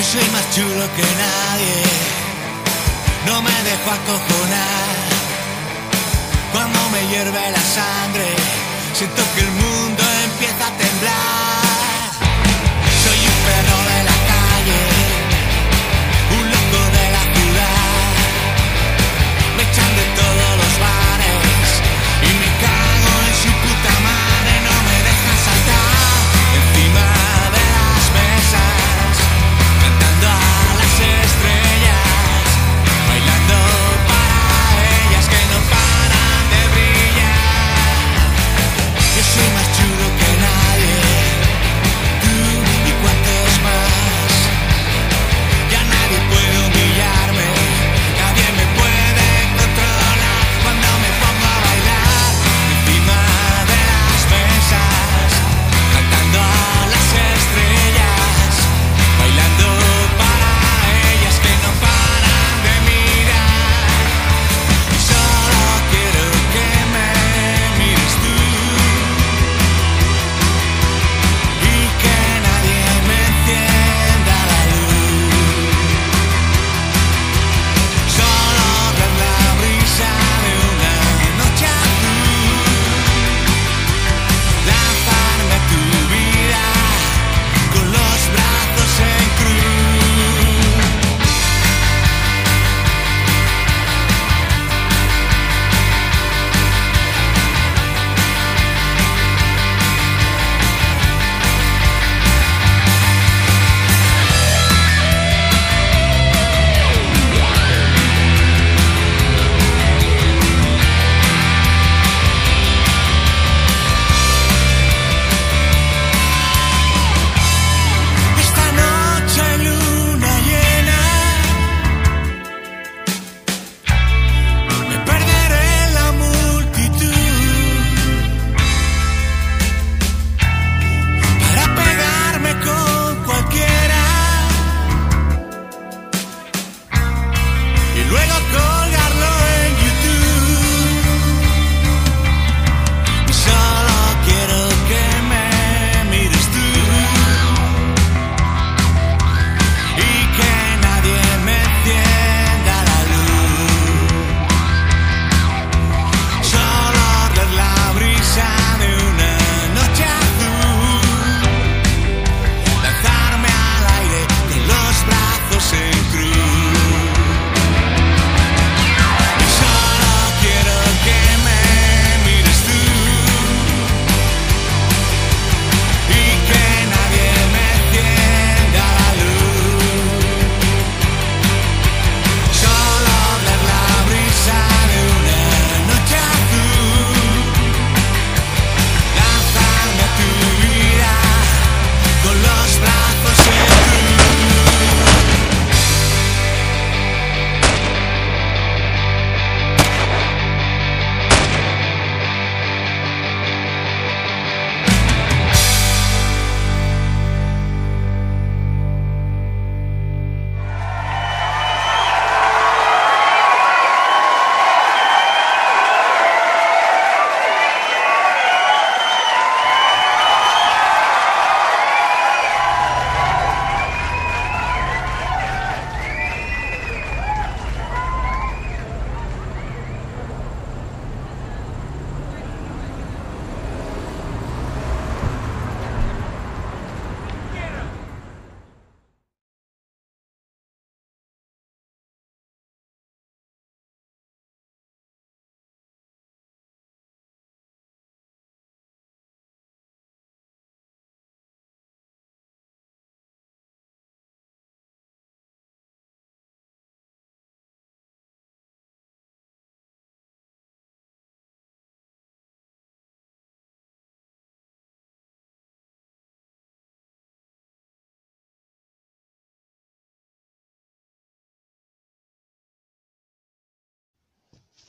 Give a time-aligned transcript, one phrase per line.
[0.00, 1.82] Yo soy más chulo que nadie,
[3.26, 4.96] no me dejo acojonar.
[6.52, 8.24] Cuando me hierve la sangre,
[8.94, 11.39] siento que el mundo empieza a temblar.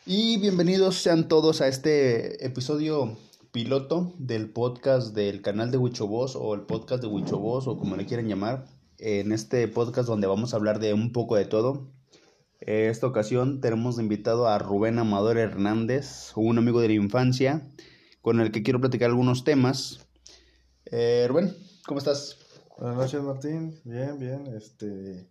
[0.05, 3.19] Y bienvenidos sean todos a este episodio
[3.51, 8.07] piloto del podcast del canal de Huichobos o el podcast de Huichobos o como le
[8.07, 8.65] quieran llamar.
[8.97, 11.87] En este podcast donde vamos a hablar de un poco de todo.
[12.61, 17.69] Eh, Esta ocasión tenemos invitado a Rubén Amador Hernández, un amigo de la infancia,
[18.23, 19.99] con el que quiero platicar algunos temas.
[20.85, 21.55] Eh, Rubén,
[21.85, 22.37] ¿cómo estás?
[22.75, 23.79] Buenas noches, Martín.
[23.83, 24.47] Bien, bien.
[24.47, 25.27] Este,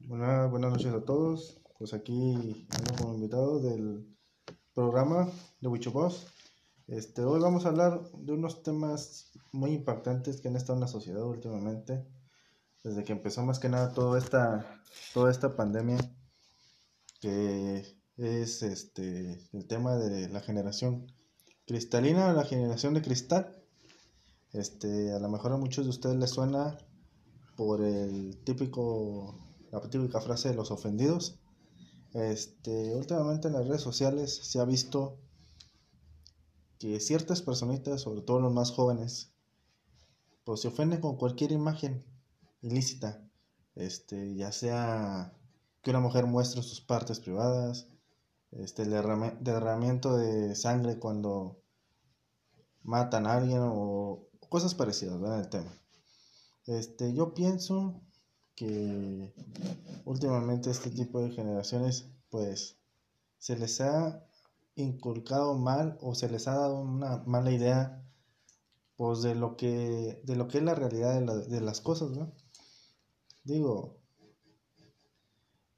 [0.00, 1.58] buenas noches a todos.
[1.78, 4.16] Pues aquí estamos como invitados del
[4.74, 5.30] programa
[5.60, 6.26] de Wicho Boss.
[6.86, 10.88] Este, hoy vamos a hablar de unos temas muy importantes que han estado en la
[10.88, 12.06] sociedad últimamente,
[12.82, 14.80] desde que empezó más que nada toda esta,
[15.12, 15.98] toda esta pandemia,
[17.20, 17.84] que
[18.16, 21.12] es este, el tema de la generación
[21.66, 23.54] cristalina o la generación de cristal.
[24.54, 26.78] Este, a lo mejor a muchos de ustedes les suena
[27.54, 29.38] por el típico,
[29.70, 31.38] la típica frase de los ofendidos.
[32.16, 35.18] Este, últimamente en las redes sociales se ha visto
[36.78, 39.34] que ciertas personitas, sobre todo los más jóvenes,
[40.44, 42.06] pues se ofenden con cualquier imagen
[42.62, 43.22] ilícita,
[43.74, 45.34] este, ya sea
[45.82, 47.86] que una mujer muestre sus partes privadas,
[48.50, 51.60] este, el derramamiento de sangre cuando
[52.82, 55.40] matan a alguien o cosas parecidas, ¿verdad?
[55.40, 55.78] El tema.
[56.66, 58.00] Este, yo pienso
[58.56, 59.32] que
[60.04, 62.78] últimamente este tipo de generaciones, pues,
[63.38, 64.26] se les ha
[64.74, 68.02] inculcado mal o se les ha dado una mala idea,
[68.96, 72.32] pues, de lo que, de lo que es la realidad de, de las cosas, ¿no?
[73.44, 73.98] Digo,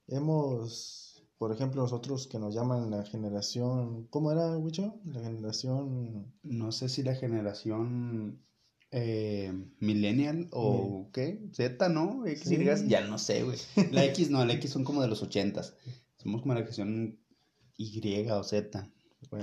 [0.07, 1.09] hemos
[1.39, 4.97] por ejemplo, nosotros que nos llaman la generación, ¿cómo era, Wicho?
[5.05, 6.35] La generación...
[6.43, 8.43] No sé si la generación
[8.91, 12.27] eh, millennial o qué, Z, ¿no?
[12.27, 13.59] X, Y, ya no sé, güey.
[13.93, 15.75] La X no, la X son como de los ochentas.
[16.17, 17.19] Somos como la generación
[17.77, 18.91] Y o Z,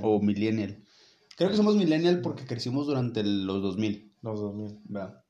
[0.02, 0.84] o millennial.
[1.38, 4.14] Creo que somos millennial porque crecimos durante los 2000.
[4.22, 4.80] Los 2000.
[4.96, 5.24] Va.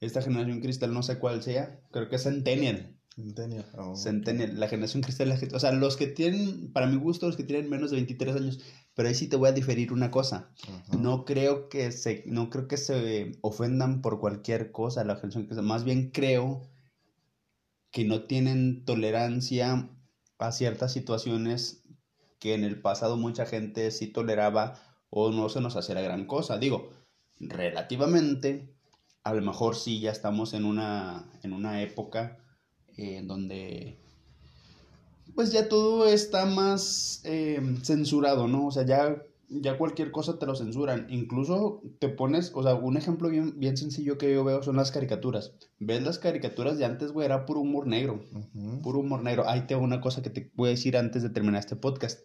[0.00, 2.96] Esta generación cristal no sé cuál sea, creo que es centennial.
[3.14, 3.66] Centennial.
[3.76, 7.44] Oh, Centennial, la generación cristal, o sea, los que tienen, para mi gusto, los que
[7.44, 8.60] tienen menos de 23 años,
[8.94, 10.50] pero ahí sí te voy a diferir una cosa.
[10.96, 15.64] No creo que se, no creo que se ofendan por cualquier cosa la generación cristal,
[15.64, 16.62] más bien creo
[17.90, 19.90] que no tienen tolerancia
[20.38, 21.82] a ciertas situaciones
[22.38, 24.80] que en el pasado mucha gente sí toleraba
[25.10, 26.58] o no se nos hacía la gran cosa.
[26.58, 26.90] Digo,
[27.40, 28.72] relativamente,
[29.24, 32.38] a lo mejor sí ya estamos en una, en una época
[33.02, 33.96] en donde
[35.34, 38.66] pues ya todo está más eh, censurado, ¿no?
[38.66, 41.06] O sea, ya, ya cualquier cosa te lo censuran.
[41.08, 44.90] Incluso te pones, o sea, un ejemplo bien, bien sencillo que yo veo son las
[44.90, 45.54] caricaturas.
[45.78, 47.26] ¿Ves las caricaturas de antes, güey?
[47.26, 48.24] Era puro humor negro.
[48.82, 49.48] Puro humor negro.
[49.48, 52.20] Ahí tengo una cosa que te voy a decir antes de terminar este podcast.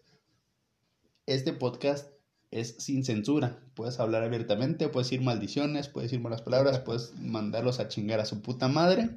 [1.25, 2.12] Este podcast
[2.51, 3.60] es sin censura.
[3.75, 8.25] Puedes hablar abiertamente, puedes decir maldiciones, puedes decir malas palabras, puedes mandarlos a chingar a
[8.25, 9.10] su puta madre.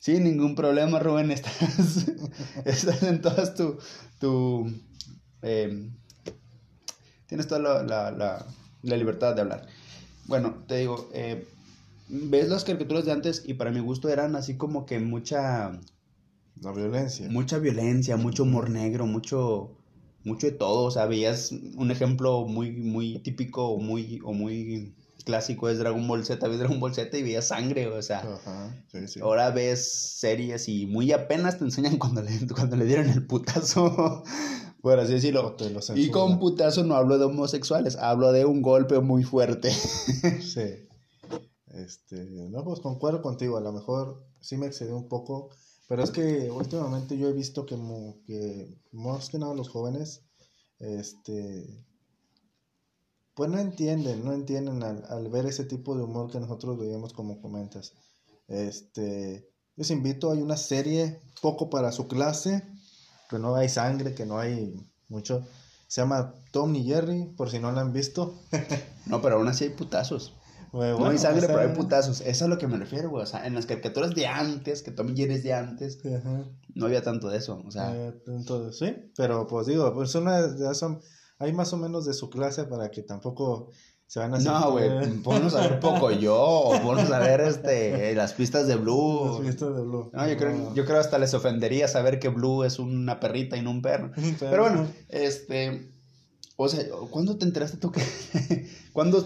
[0.00, 2.08] Sin ningún problema, Rubén, estás,
[2.64, 3.78] estás en todas tu...
[4.18, 4.66] tu
[5.42, 5.94] em,
[7.26, 8.46] tienes toda la, la,
[8.82, 9.66] la, libertad de hablar.
[10.26, 11.46] Bueno, te digo, eh,
[12.08, 15.78] ves las caricaturas de antes y para mi gusto eran así como que mucha...
[16.62, 17.28] La violencia.
[17.30, 19.76] Mucha violencia, mucho humor negro, mucho
[20.24, 24.94] mucho de todo, o sea, veías un ejemplo muy muy típico muy o muy
[25.24, 28.22] clásico es Dragon Ball Z, ves Dragon Ball Z y veías sangre, o sea,
[29.22, 34.22] ahora ves series y muy apenas te enseñan cuando le, cuando le dieron el putazo,
[34.82, 35.56] por así decirlo.
[35.94, 39.70] y con putazo no hablo de homosexuales, hablo de un golpe muy fuerte.
[40.40, 40.88] sí.
[41.68, 45.50] Este, no, pues concuerdo contigo, a lo mejor sí me excedí un poco,
[45.88, 47.76] pero es que últimamente yo he visto que,
[48.26, 50.24] que más que nada los jóvenes,
[50.78, 51.84] este,
[53.40, 57.40] pues no entienden, no entienden al, ver ese tipo de humor que nosotros veíamos como
[57.40, 57.94] comentas.
[58.48, 62.62] Este, les invito, hay una serie poco para su clase,
[63.30, 64.74] que no hay sangre, que no hay
[65.08, 65.42] mucho.
[65.86, 68.34] Se llama Tom y Jerry, por si no la han visto.
[69.06, 70.34] no, pero aún así hay putazos.
[70.74, 72.20] no hay sangre, pero hay putazos.
[72.20, 73.22] Eso es a lo que me refiero, güey.
[73.22, 75.98] O sea, en las caricaturas de antes, que Tom y Jerry es de antes,
[76.74, 77.62] no había tanto de eso.
[77.66, 81.00] O sea, entonces, sí, pero pues digo, pues una son
[81.40, 83.70] hay más o menos de su clase para que tampoco
[84.06, 84.88] se van a No, güey,
[85.22, 89.38] ponnos a ver poco yo, ponnos a ver este, las pistas de Blue.
[89.38, 90.10] Las pistas de Blue.
[90.12, 93.62] No, yo, Creo, yo creo hasta les ofendería saber que Blue es una perrita y
[93.62, 94.10] no un perro.
[94.38, 95.90] Pero bueno, este,
[96.56, 98.02] o sea, ¿cuándo te enteraste tú que,
[98.92, 99.24] ¿cuándo,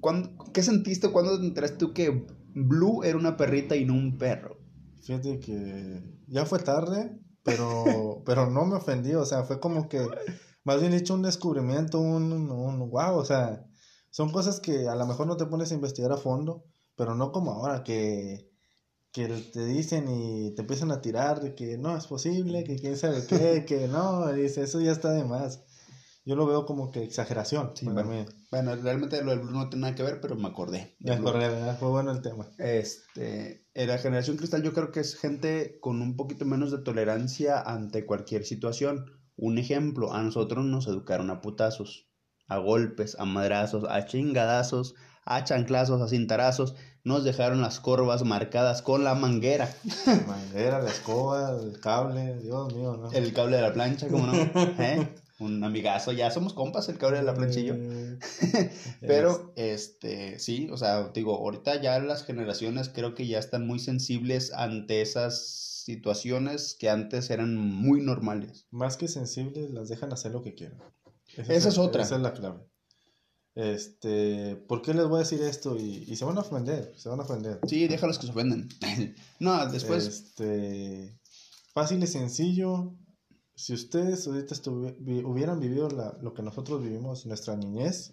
[0.00, 4.18] cuándo, qué sentiste cuando te enteraste tú que Blue era una perrita y no un
[4.18, 4.56] perro?
[5.02, 10.06] Fíjate que ya fue tarde, pero, pero no me ofendí, o sea, fue como que
[10.66, 13.64] más bien hecho un descubrimiento, un, un wow, o sea,
[14.10, 16.64] son cosas que a lo mejor no te pones a investigar a fondo,
[16.96, 18.50] pero no como ahora que,
[19.12, 22.96] que te dicen y te empiezan a tirar de que no es posible, que quién
[22.96, 25.62] sabe qué, que no, dice, eso ya está de más.
[26.24, 27.70] yo lo veo como que exageración.
[27.76, 28.26] Sí, para bueno, mí.
[28.50, 30.96] bueno, realmente lo del Blue no tiene nada que ver, pero me acordé.
[30.98, 31.78] Me acordé, ¿verdad?
[31.78, 32.50] Fue bueno el tema.
[32.58, 37.60] Este, la generación cristal yo creo que es gente con un poquito menos de tolerancia
[37.60, 39.15] ante cualquier situación.
[39.36, 42.06] Un ejemplo, a nosotros nos educaron a putazos,
[42.48, 46.74] a golpes, a madrazos, a chingadazos, a chanclazos, a cintarazos.
[47.04, 49.72] Nos dejaron las corvas marcadas con la manguera,
[50.06, 53.12] La manguera, la escoba, el cable, Dios mío, ¿no?
[53.12, 54.32] el cable de la plancha, ¿cómo no?
[54.78, 55.14] ¿Eh?
[55.38, 57.74] Un amigazo, ya somos compas, el cable de la planchillo.
[57.76, 58.18] Eh,
[59.02, 63.78] Pero, este, sí, o sea, digo, ahorita ya las generaciones creo que ya están muy
[63.78, 68.66] sensibles ante esas situaciones que antes eran muy normales.
[68.72, 70.80] Más que sensibles, las dejan hacer lo que quieran.
[71.36, 72.02] Esa es otra.
[72.02, 72.60] Esa es la clave.
[73.54, 75.76] Este, ¿por qué les voy a decir esto?
[75.76, 77.60] Y, y se van a ofender, se van a ofender.
[77.68, 78.68] Sí, déjalos que se ofenden.
[79.40, 81.16] no, después, Este,
[81.72, 82.92] fácil y sencillo.
[83.54, 84.56] Si ustedes ahorita
[85.24, 88.10] hubieran vivido la- lo que nosotros vivimos, nuestra niñez,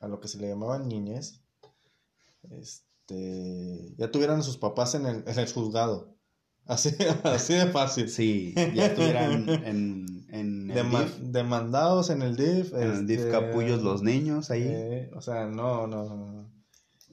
[0.00, 1.42] a lo que se le llamaba niñez,
[2.50, 6.13] este, ya tuvieran a sus papás en el, en el juzgado.
[6.66, 6.90] Así,
[7.24, 8.08] así de fácil.
[8.08, 12.72] sí, ya estuvieran en, en el Dema- DIF, demandados en el DIF.
[12.74, 14.62] en el DIF este, capullos los niños ahí.
[14.66, 16.54] eh, o sea, no, no, no, no.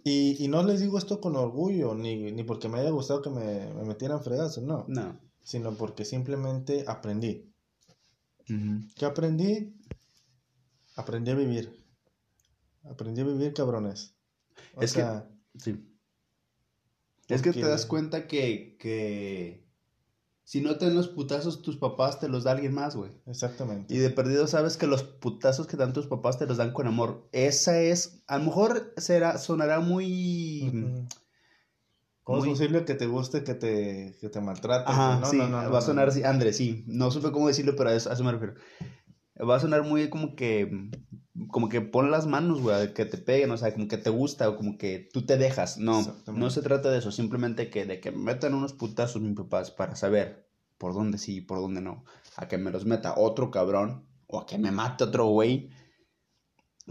[0.04, 3.30] Y, y no les digo esto con orgullo, ni, ni porque me haya gustado que
[3.30, 4.86] me, me metieran fregazos, no.
[4.88, 5.20] no.
[5.44, 7.52] Sino porque simplemente aprendí.
[8.50, 8.80] Ujú.
[8.96, 9.76] ¿Qué aprendí?
[10.96, 11.78] Aprendí a vivir.
[12.84, 14.16] Aprendí a vivir, cabrones.
[14.76, 15.28] O Es que- sea,
[15.58, 15.76] Sí.
[17.32, 19.64] Es que te das cuenta que, que
[20.44, 23.12] si no te dan los putazos tus papás, te los da alguien más, güey.
[23.26, 23.94] exactamente.
[23.94, 26.88] Y de perdido sabes que los putazos que dan tus papás te los dan con
[26.88, 27.28] amor.
[27.32, 31.08] Esa es, a lo mejor será, sonará muy...
[32.24, 34.94] ¿Cómo muy- es posible que te guste que te, que te maltraten?
[34.94, 36.84] Ajá, No, sí, no, no, no, va a sonar así, André, sí.
[36.88, 38.54] No supe cómo decirlo, pero a eso, a eso me refiero.
[39.40, 40.90] Va a sonar muy como que,
[41.50, 44.50] como que pon las manos, güey, que te peguen, o sea, como que te gusta,
[44.50, 45.78] o como que tú te dejas.
[45.78, 49.36] No, no se trata de eso, simplemente que de que me metan unos putazos mis
[49.36, 50.48] papás para saber
[50.78, 52.04] por dónde sí y por dónde no.
[52.36, 55.70] A que me los meta otro cabrón, o a que me mate otro güey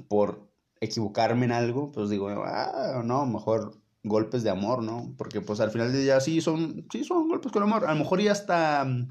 [0.09, 5.15] por equivocarme en algo, pues digo, ah, no, mejor golpes de amor, ¿no?
[5.19, 7.85] Porque pues al final del día sí son, sí son golpes con amor.
[7.85, 9.09] A lo mejor y hasta mm,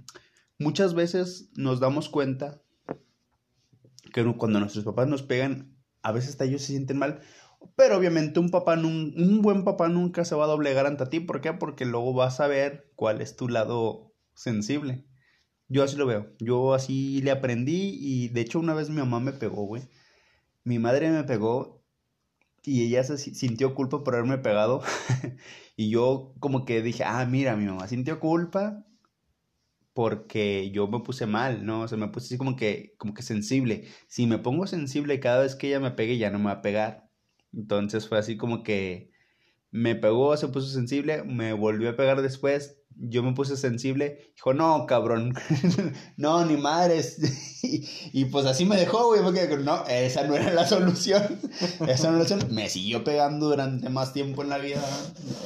[0.58, 2.62] muchas veces nos damos cuenta
[4.14, 7.22] que cuando nuestros papás nos pegan, a veces hasta ellos se sienten mal.
[7.76, 11.20] Pero obviamente un papá, nun- un buen papá nunca se va a doblegar ante ti.
[11.20, 11.54] ¿Por qué?
[11.54, 15.06] Porque luego vas a ver cuál es tu lado sensible.
[15.70, 16.34] Yo así lo veo.
[16.40, 19.84] Yo así le aprendí y de hecho una vez mi mamá me pegó, güey.
[20.64, 21.84] Mi madre me pegó
[22.64, 24.82] y ella se si- sintió culpa por haberme pegado.
[25.78, 28.86] y yo como que dije, ah, mira, mi mamá sintió culpa
[30.00, 31.82] porque yo me puse mal, ¿no?
[31.82, 33.84] O sea, me puse así como que, como que sensible.
[34.08, 36.62] Si me pongo sensible cada vez que ella me pegue, ya no me va a
[36.62, 37.10] pegar.
[37.52, 39.12] Entonces fue así como que
[39.72, 44.54] me pegó, se puso sensible, me volvió a pegar después, yo me puse sensible, dijo,
[44.54, 45.34] no, cabrón,
[46.16, 47.18] no, ni madres.
[47.64, 51.42] y, y pues así me dejó, güey, porque no, esa no era la solución.
[51.90, 52.56] esa no era la solución.
[52.56, 54.82] Me siguió pegando durante más tiempo en la vida,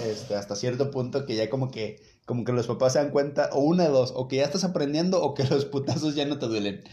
[0.06, 3.50] este, hasta cierto punto que ya como que, como que los papás se dan cuenta,
[3.54, 6.40] o una de dos, o que ya estás aprendiendo, o que los putazos ya no
[6.40, 6.84] te duelen.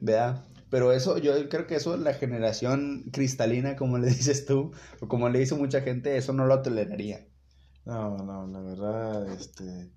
[0.00, 0.44] ¿Verdad?
[0.70, 5.28] Pero eso, yo creo que eso, la generación cristalina, como le dices tú, o como
[5.28, 7.26] le dice mucha gente, eso no lo toleraría.
[7.84, 9.92] No, no, la verdad, este,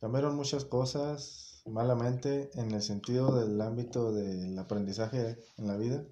[0.00, 6.04] cambiaron muchas cosas malamente en el sentido del ámbito del aprendizaje en la vida.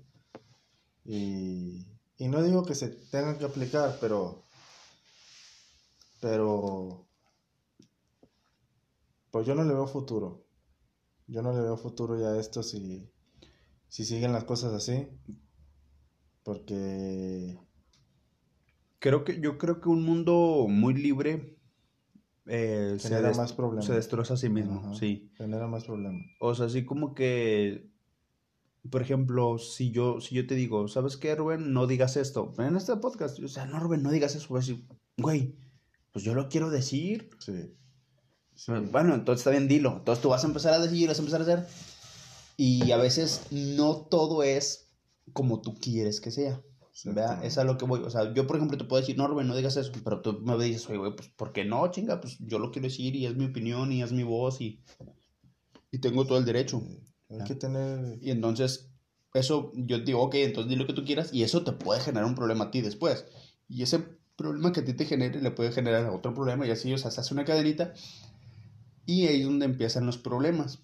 [1.04, 4.45] Y, y no digo que se tengan que aplicar, pero,
[6.21, 7.07] pero,
[9.30, 10.44] pues yo no le veo futuro.
[11.26, 13.11] Yo no le veo futuro ya a esto si,
[13.88, 15.08] si siguen las cosas así.
[16.42, 17.58] Porque
[18.99, 21.56] Creo que, yo creo que un mundo muy libre
[22.47, 23.85] eh, se, genera más problemas.
[23.85, 24.94] se destroza a sí mismo, Ajá.
[24.94, 25.30] sí.
[25.37, 26.26] Genera más problemas.
[26.40, 27.88] O sea, así como que,
[28.90, 31.73] por ejemplo, si yo, si yo te digo, ¿sabes qué, Rubén?
[31.73, 32.52] No digas esto.
[32.58, 34.49] En este podcast, o sea, no, Rubén, no digas eso.
[34.49, 34.85] Voy a decir,
[35.16, 35.54] güey,
[36.12, 37.30] pues yo lo quiero decir.
[37.38, 37.76] Sí.
[38.58, 38.72] Sí.
[38.90, 39.98] Bueno, entonces está bien, dilo.
[39.98, 41.66] Entonces tú vas a empezar a decir, vas a empezar a hacer.
[42.56, 44.88] Y a veces no todo es
[45.32, 46.60] como tú quieres que sea.
[47.04, 47.44] ¿Verdad?
[47.44, 48.00] Es a lo que voy.
[48.00, 49.92] O sea, yo, por ejemplo, te puedo decir, no, Rubén, no digas eso.
[50.02, 52.20] Pero tú me dices, oye, güey, pues, ¿por qué no, chinga?
[52.20, 54.82] Pues yo lo quiero decir y es mi opinión y es mi voz y,
[55.92, 56.82] y tengo todo el derecho.
[57.30, 58.18] Hay que tener.
[58.20, 58.90] Y entonces,
[59.34, 62.24] eso, yo digo, ok, entonces di lo que tú quieras y eso te puede generar
[62.24, 63.24] un problema a ti después.
[63.68, 64.02] Y ese
[64.34, 67.12] problema que a ti te genere le puede generar otro problema y así, o sea,
[67.12, 67.92] se hace una cadenita
[69.08, 70.80] y ahí es donde empiezan los problemas.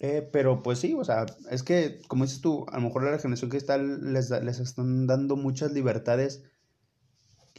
[0.00, 3.16] Eh, pero pues sí, o sea, es que, como dices tú, a lo mejor la
[3.18, 6.42] generación que está les, les están dando muchas libertades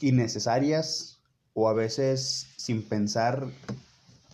[0.02, 1.22] innecesarias
[1.54, 3.48] o a veces sin pensar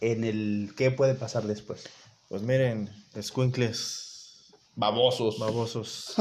[0.02, 1.84] en el qué puede pasar después.
[2.28, 2.90] Pues miren,
[3.22, 4.52] squinkles.
[4.76, 5.38] Babosos.
[5.38, 6.16] Babosos.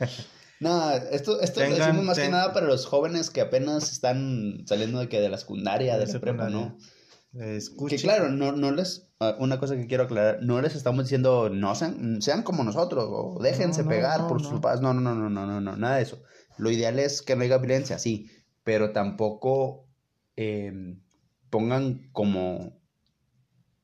[0.60, 4.98] no, esto, esto lo decimos más que nada para los jóvenes que apenas están saliendo
[4.98, 6.76] de que de la secundaria, de, la prepa, ¿no?
[7.38, 11.50] Que claro, no, no les, ah, una cosa que quiero aclarar, no les estamos diciendo
[11.50, 15.28] no sean, sean como nosotros o déjense pegar por sus padres, no, no, no, no,
[15.28, 16.22] no, no, no, nada de eso.
[16.56, 18.30] Lo ideal es que no haya violencia, sí,
[18.64, 19.86] pero tampoco
[20.36, 21.02] em,
[21.50, 22.80] pongan como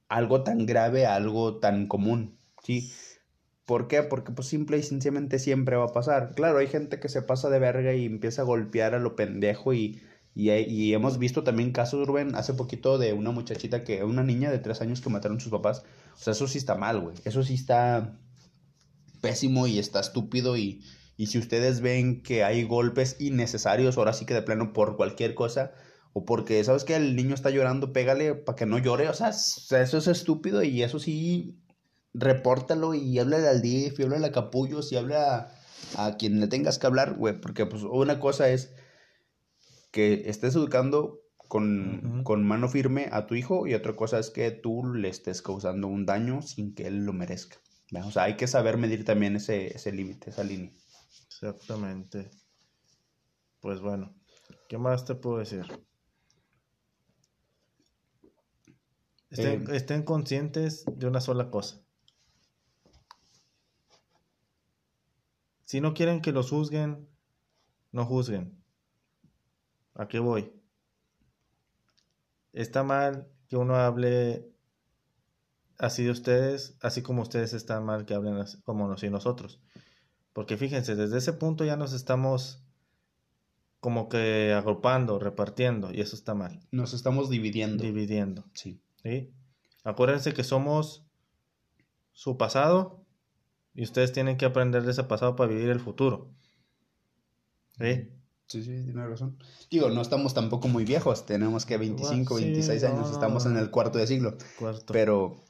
[0.09, 2.91] algo tan grave a algo tan común, ¿sí?
[3.67, 4.03] ¿Por qué?
[4.03, 6.35] Porque pues simple y sencillamente siempre va a pasar.
[6.35, 9.73] Claro, hay gente que se pasa de verga y empieza a golpear a lo pendejo
[9.73, 10.03] y
[10.35, 14.59] y, hemos visto también casos, Rubén, hace poquito de una muchachita que, una niña de
[14.59, 15.85] tres años que mataron sus papás.
[16.15, 17.17] O sea, eso sí está mal, güey.
[17.25, 18.19] Eso sí está
[19.21, 20.57] pésimo y está estúpido.
[20.57, 20.83] Y,
[21.19, 25.35] y si ustedes ven que hay golpes innecesarios, ahora sí que de plano por cualquier
[25.35, 25.73] cosa,
[26.15, 29.11] o porque sabes que el niño está llorando, pégale para que no llore.
[29.11, 31.59] O sea, eso es estúpido y eso sí,
[32.15, 35.53] repórtalo y háblale al DIF, y háblale a Capullos y habla
[35.97, 37.39] a, a quien le tengas que hablar, güey.
[37.39, 38.73] Porque pues una cosa es
[39.93, 44.87] que estés educando con, mano firme a tu hijo y otra cosa es que tú
[44.87, 47.59] le estés causando un daño sin que él lo merezca.
[48.07, 50.73] O sea, hay que saber medir también ese, ese límite, esa línea.
[51.27, 52.31] Exactamente.
[53.61, 54.15] Pues bueno,
[54.67, 55.67] ¿qué más te puedo decir?
[59.29, 61.83] Estén, eh, estén conscientes de una sola cosa.
[65.67, 67.09] Si no quieren que los juzguen,
[67.93, 68.62] no juzguen.
[69.95, 70.53] ¿A qué voy?
[72.53, 74.51] Está mal que uno hable
[75.79, 79.61] así de ustedes, así como ustedes están mal que hablen como nos y nosotros.
[80.33, 82.63] Porque fíjense, desde ese punto ya nos estamos
[83.81, 86.61] como que agrupando, repartiendo, y eso está mal.
[86.71, 87.83] Nos estamos dividiendo.
[87.83, 88.45] Dividiendo.
[88.55, 88.81] Sí.
[89.03, 89.33] ¿Sí?
[89.83, 91.05] Acuérdense que somos
[92.13, 93.05] su pasado
[93.75, 96.31] y ustedes tienen que aprender de ese pasado para vivir el futuro.
[97.79, 98.09] ¿Sí?
[98.53, 99.39] Sí, sí, tiene razón.
[99.71, 103.99] Digo, no estamos tampoco muy viejos, tenemos que 25, 26 años, estamos en el cuarto
[103.99, 104.37] de siglo.
[104.59, 104.93] Cuarto.
[104.93, 105.43] Pero,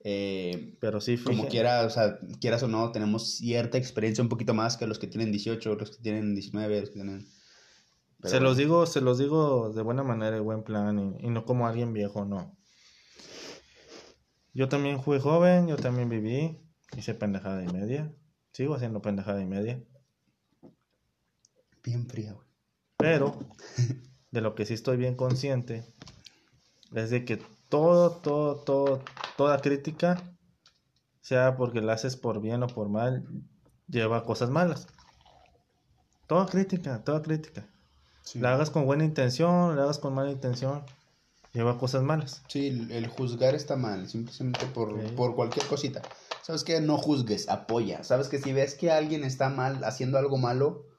[0.00, 4.52] eh, pero sí, como quiera, o sea, quieras o no, tenemos cierta experiencia un poquito
[4.52, 7.28] más que los que tienen 18, los que tienen 19, los que tienen...
[8.24, 11.44] Se los digo, se los digo de buena manera, de buen plan, y, y no
[11.44, 12.58] como alguien viejo, no.
[14.54, 16.58] Yo también fui joven, yo también viví,
[16.96, 18.12] hice pendejada y media,
[18.52, 19.80] sigo haciendo pendejada y media.
[21.82, 22.36] Bien fría,
[22.98, 23.38] Pero
[24.30, 25.84] de lo que sí estoy bien consciente
[26.94, 29.02] es de que todo, todo, todo,
[29.36, 30.22] toda crítica,
[31.20, 33.26] sea porque la haces por bien o por mal,
[33.86, 34.88] lleva cosas malas.
[36.26, 37.66] Toda crítica, toda crítica.
[38.34, 40.84] La hagas con buena intención, la hagas con mala intención,
[41.52, 42.42] lleva cosas malas.
[42.48, 46.02] Sí, el, juzgar está mal, simplemente por, por cualquier cosita.
[46.42, 48.04] ¿Sabes que No juzgues, apoya.
[48.04, 50.89] ¿Sabes que si ves que alguien está mal, haciendo algo malo,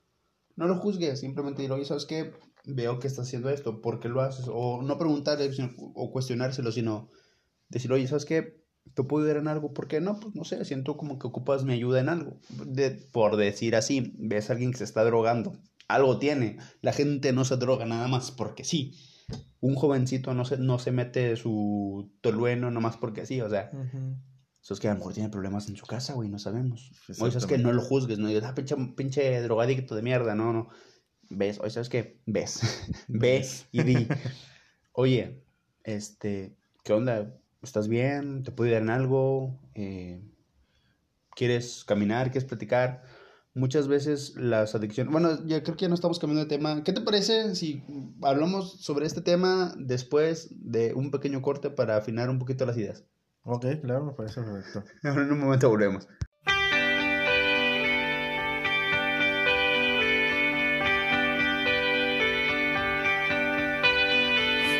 [0.55, 2.33] no lo juzgues, simplemente dir, oye, ¿sabes qué?
[2.65, 4.45] Veo que estás haciendo esto, ¿por qué lo haces?
[4.47, 5.49] O no preguntarle
[5.95, 7.09] o cuestionárselo, sino
[7.69, 8.61] decir, oye, ¿sabes qué?
[8.93, 9.73] ¿Te puedo ayudar en algo?
[9.73, 10.19] ¿Por qué no?
[10.19, 12.39] Pues no sé, siento como que ocupas mi ayuda en algo.
[12.65, 15.53] De, por decir así, ves a alguien que se está drogando,
[15.87, 16.57] algo tiene.
[16.81, 18.93] La gente no se droga nada más porque sí.
[19.59, 23.71] Un jovencito no se, no se mete su tolueno nomás porque sí, o sea,
[24.61, 26.91] eso es que a lo mejor tiene problemas en su casa, güey, no sabemos.
[27.19, 30.35] O eso es que no lo juzgues, no digas, ah, pinche, pinche drogadicto de mierda,
[30.35, 30.69] no, no.
[31.29, 32.21] Ves, oye, ¿sabes qué?
[32.27, 32.61] Ves.
[33.07, 34.07] Ves y di,
[34.93, 35.43] oye,
[35.83, 37.33] este, ¿qué onda?
[37.63, 38.43] ¿Estás bien?
[38.43, 39.59] ¿Te puedo ayudar en algo?
[39.73, 40.21] Eh,
[41.35, 42.31] ¿Quieres caminar?
[42.31, 43.03] ¿Quieres platicar?
[43.53, 45.11] Muchas veces las adicciones.
[45.11, 46.83] Bueno, ya creo que ya no estamos cambiando de tema.
[46.83, 47.83] ¿Qué te parece si
[48.21, 53.05] hablamos sobre este tema después de un pequeño corte para afinar un poquito las ideas?
[53.43, 54.83] Ok, claro, me parece correcto.
[55.03, 56.07] en un momento volvemos.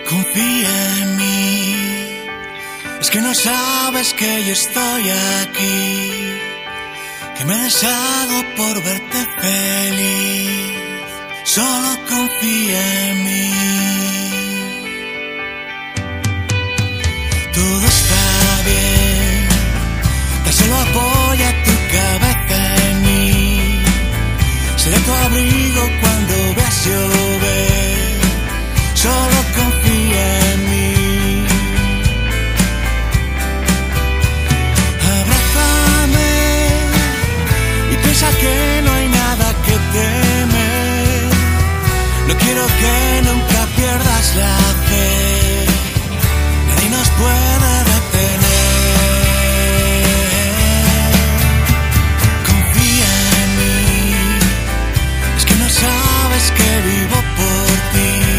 [0.08, 1.76] Confía en mí,
[3.00, 6.12] es que no sabes que yo estoy aquí,
[7.38, 10.76] que me deshago por verte feliz,
[11.46, 13.52] solo confía en mí.
[17.54, 18.31] Todo está
[18.64, 19.48] bien.
[20.44, 23.82] Tan solo apoya tu cabeza en mí.
[24.78, 28.20] Seré tu abrigo cuando veas llover.
[28.94, 31.46] Solo confía en mí.
[35.20, 36.34] Abrázame
[37.92, 41.22] y piensa que no hay nada que temer.
[42.28, 45.66] No quiero que nunca pierdas la fe.
[46.68, 47.61] Nadie nos puede
[56.50, 58.31] que vivo por ti.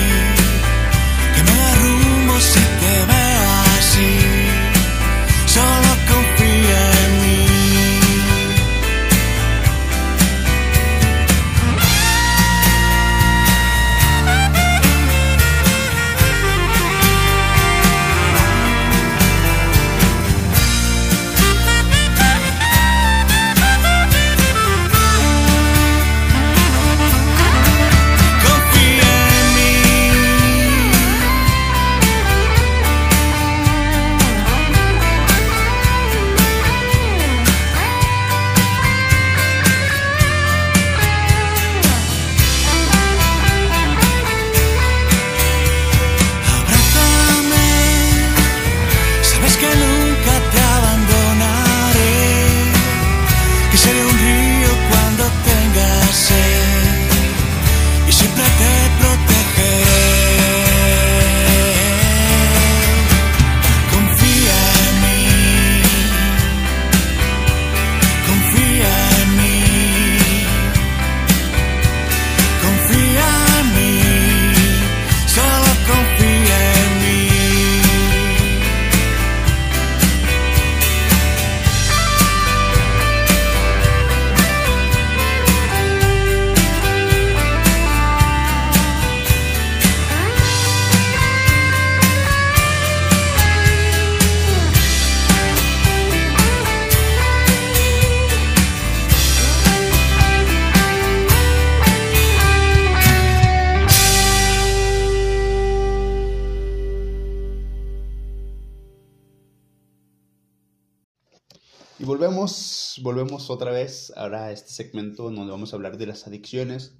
[113.12, 116.94] Volvemos, otra vez ahora a este segmento en donde vamos a hablar de las adicciones.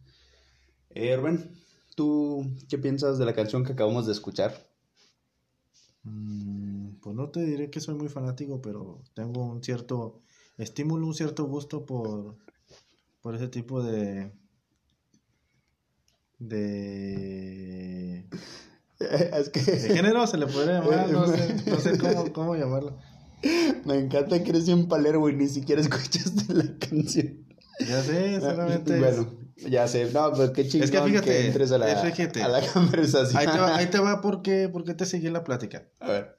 [0.91, 1.51] Eh, Rubén,
[1.97, 4.55] ¿tú qué piensas de la canción que acabamos de escuchar?
[6.03, 10.21] Mm, pues no te diré que soy muy fanático, pero tengo un cierto
[10.59, 12.37] estímulo, un cierto gusto por,
[13.23, 14.33] por ese tipo de
[16.39, 18.27] de,
[19.01, 22.99] es que de género, se le podría llamar, no sé, no sé cómo, cómo llamarlo.
[23.85, 27.45] Me encanta que eres un palero, güey, ni siquiera escuchaste la canción.
[27.81, 29.35] Ya sé, solamente es- Bueno,
[29.69, 32.61] ya sé, no, pero qué chingón Es que fíjate, entres a la, es a la
[32.73, 33.39] conversación.
[33.41, 35.89] Ahí te va, ahí te va porque, porque te seguí la plática.
[36.01, 36.37] A ver.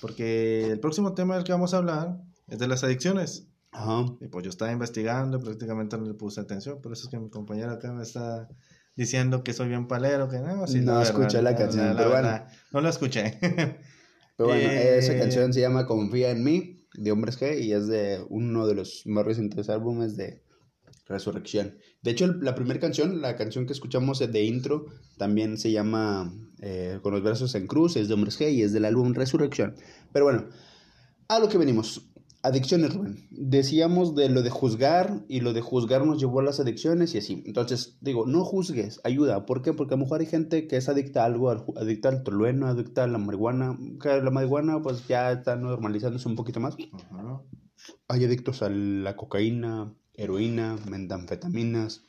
[0.00, 3.48] Porque el próximo tema del que vamos a hablar es de las adicciones.
[3.72, 4.06] Ajá.
[4.20, 7.28] Y pues yo estaba investigando, prácticamente no le puse atención, por eso es que mi
[7.28, 8.48] compañero acá me está
[8.94, 12.28] diciendo que soy bien palero, que no, sí, No la escuché la canción, pero bueno.
[12.28, 13.38] verdad, no la escuché.
[14.36, 17.86] Pero bueno, Eh, esa canción se llama Confía en mí, de Hombres G, y es
[17.86, 20.42] de uno de los más recientes álbumes de
[21.08, 21.78] Resurrección.
[22.02, 24.86] De hecho, el- la primera canción, la canción que escuchamos de intro,
[25.18, 28.72] también se llama eh, Con los versos en cruz, es de Hombres G y es
[28.72, 29.76] del álbum Resurrección.
[30.12, 30.46] Pero bueno,
[31.28, 32.05] a lo que venimos.
[32.46, 33.26] Adicciones, Rubén.
[33.30, 37.18] Decíamos de lo de juzgar y lo de juzgar nos llevó a las adicciones y
[37.18, 37.42] así.
[37.44, 39.46] Entonces, digo, no juzgues, ayuda.
[39.46, 39.72] ¿Por qué?
[39.72, 43.02] Porque a lo mejor hay gente que es adicta a algo, adicta al tolueno, adicta
[43.02, 43.76] a la marihuana.
[44.00, 46.76] Que la marihuana pues ya está normalizándose un poquito más.
[46.92, 47.42] Ajá.
[48.06, 52.02] Hay adictos a la cocaína, heroína, metanfetaminas,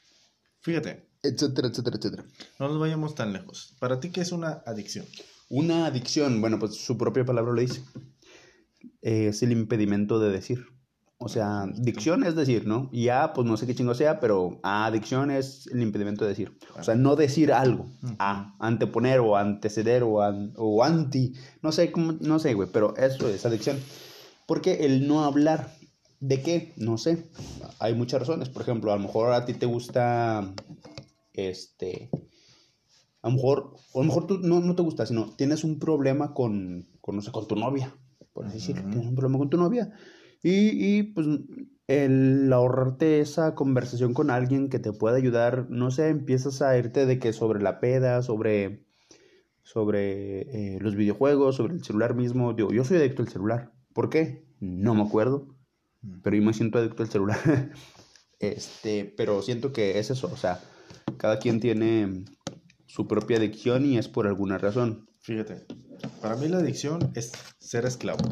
[0.60, 2.26] Fíjate, etcétera, etcétera, etcétera.
[2.60, 3.76] no nos vayamos tan lejos.
[3.80, 5.06] ¿Para ti qué es una adicción?
[5.50, 7.82] Una adicción, bueno, pues su propia palabra lo dice.
[9.02, 10.66] Eh, es el impedimento de decir.
[11.20, 12.90] O sea, dicción es decir, ¿no?
[12.92, 16.30] Y A, pues no sé qué chingo sea, pero a adicción es el impedimento de
[16.30, 16.58] decir.
[16.80, 17.88] O sea, no decir algo.
[18.20, 21.34] A, anteponer o anteceder o, an- o anti.
[21.64, 23.80] No sé, cómo, no sé, güey, pero eso es adicción.
[24.46, 25.74] Porque el no hablar,
[26.20, 26.74] ¿de qué?
[26.78, 27.30] No sé.
[27.80, 28.50] Hay muchas razones.
[28.50, 30.54] Por ejemplo, a lo mejor a ti te gusta,
[31.34, 32.10] este,
[33.22, 35.80] a lo mejor, o a lo mejor tú no, no te gusta, sino tienes un
[35.80, 37.94] problema con, con, no sé, con tu novia,
[38.38, 38.88] por así decirlo.
[38.92, 39.92] Tienes un problema con tu novia.
[40.44, 41.26] Y, y pues
[41.88, 47.08] el ahorrarte esa conversación con alguien que te pueda ayudar, no sé, empiezas a irte
[47.08, 48.86] de que sobre la peda, sobre,
[49.64, 52.54] sobre eh, los videojuegos, sobre el celular mismo.
[52.54, 53.74] Digo, yo soy adicto al celular.
[53.92, 54.46] ¿Por qué?
[54.60, 55.56] No me acuerdo,
[56.22, 57.40] pero yo me siento adicto al celular.
[58.40, 60.60] este, pero siento que es eso, o sea,
[61.18, 62.24] cada quien tiene
[62.86, 65.08] su propia adicción y es por alguna razón.
[65.28, 65.68] Fíjate,
[66.22, 68.24] para mí la adicción es ser esclavo.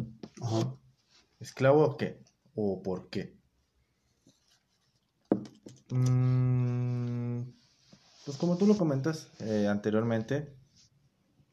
[0.42, 0.78] Ajá.
[1.42, 2.24] ¿Esclavo a qué?
[2.56, 3.38] ¿O por qué?
[5.90, 7.42] Mm,
[8.24, 10.56] pues como tú lo comentas eh, anteriormente,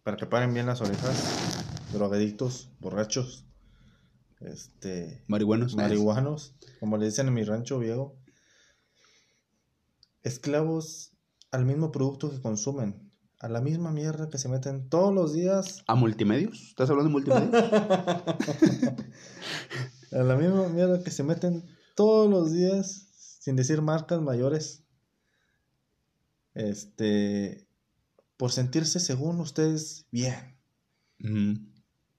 [0.04, 3.44] para que paren bien las orejas, drogadictos, borrachos,
[4.38, 5.74] este, Marihuanos.
[5.74, 8.16] marihuanos, como le dicen en mi rancho viejo,
[10.22, 11.16] esclavos
[11.50, 13.11] al mismo producto que consumen,
[13.42, 16.68] a la misma mierda que se meten todos los días, ¿A multimedios?
[16.68, 17.52] ¿Estás hablando de multimedios?
[20.12, 21.64] a la misma mierda que se meten
[21.96, 23.08] todos los días,
[23.40, 24.84] sin decir marcas mayores,
[26.54, 27.66] este,
[28.36, 30.56] por sentirse según ustedes bien.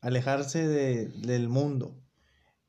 [0.01, 2.03] Alejarse de, del mundo.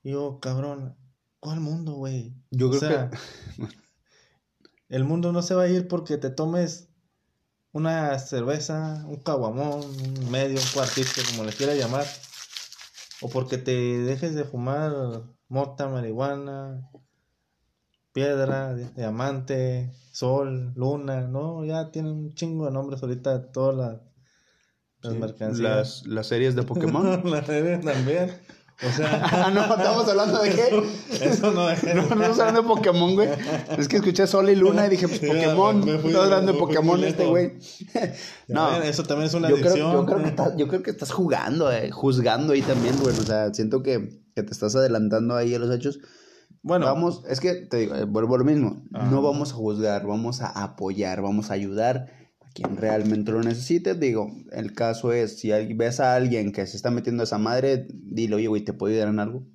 [0.04, 0.96] Yo, cabrón,
[1.40, 2.36] ¿cuál mundo, güey?
[2.52, 3.18] Yo O creo sea, que.
[4.88, 6.93] El mundo no se va a ir porque te tomes
[7.74, 12.06] una cerveza, un caguamón, un medio, un cuartito, como le quieras llamar.
[13.20, 14.92] O porque te dejes de fumar
[15.48, 16.88] mota, marihuana,
[18.12, 21.64] piedra, di- diamante, sol, luna, ¿no?
[21.64, 24.00] Ya tienen un chingo de nombres ahorita todas las,
[25.02, 25.60] las Sí, mercancías.
[25.60, 27.22] Las, las series de Pokémon.
[27.30, 28.30] Las redes también.
[28.82, 30.82] O sea, ah, no, estamos hablando de qué.
[31.24, 31.82] eso no es.
[31.84, 33.28] No, no estamos hablando de Pokémon, güey.
[33.78, 35.88] Es que escuché Sol y Luna y dije, pues Pokémon.
[35.88, 37.52] Estás hablando de Pokémon este güey.
[38.48, 39.92] No, eso también es una yo creo, adicción.
[39.92, 43.16] yo, creo que estás, yo creo que estás jugando, eh, juzgando ahí también, güey.
[43.16, 46.00] O sea, siento que, que te estás adelantando ahí a los hechos.
[46.62, 48.82] Bueno, Vamos, es que te digo, eh, vuelvo a lo mismo.
[48.92, 49.10] Ajá.
[49.10, 52.23] No vamos a juzgar, vamos a apoyar, vamos a ayudar
[52.54, 53.94] quien realmente lo necesite.
[53.94, 57.86] Digo, el caso es, si ves a alguien que se está metiendo a esa madre,
[57.92, 59.46] dile, oye, güey, ¿te puedo ayudar en algo?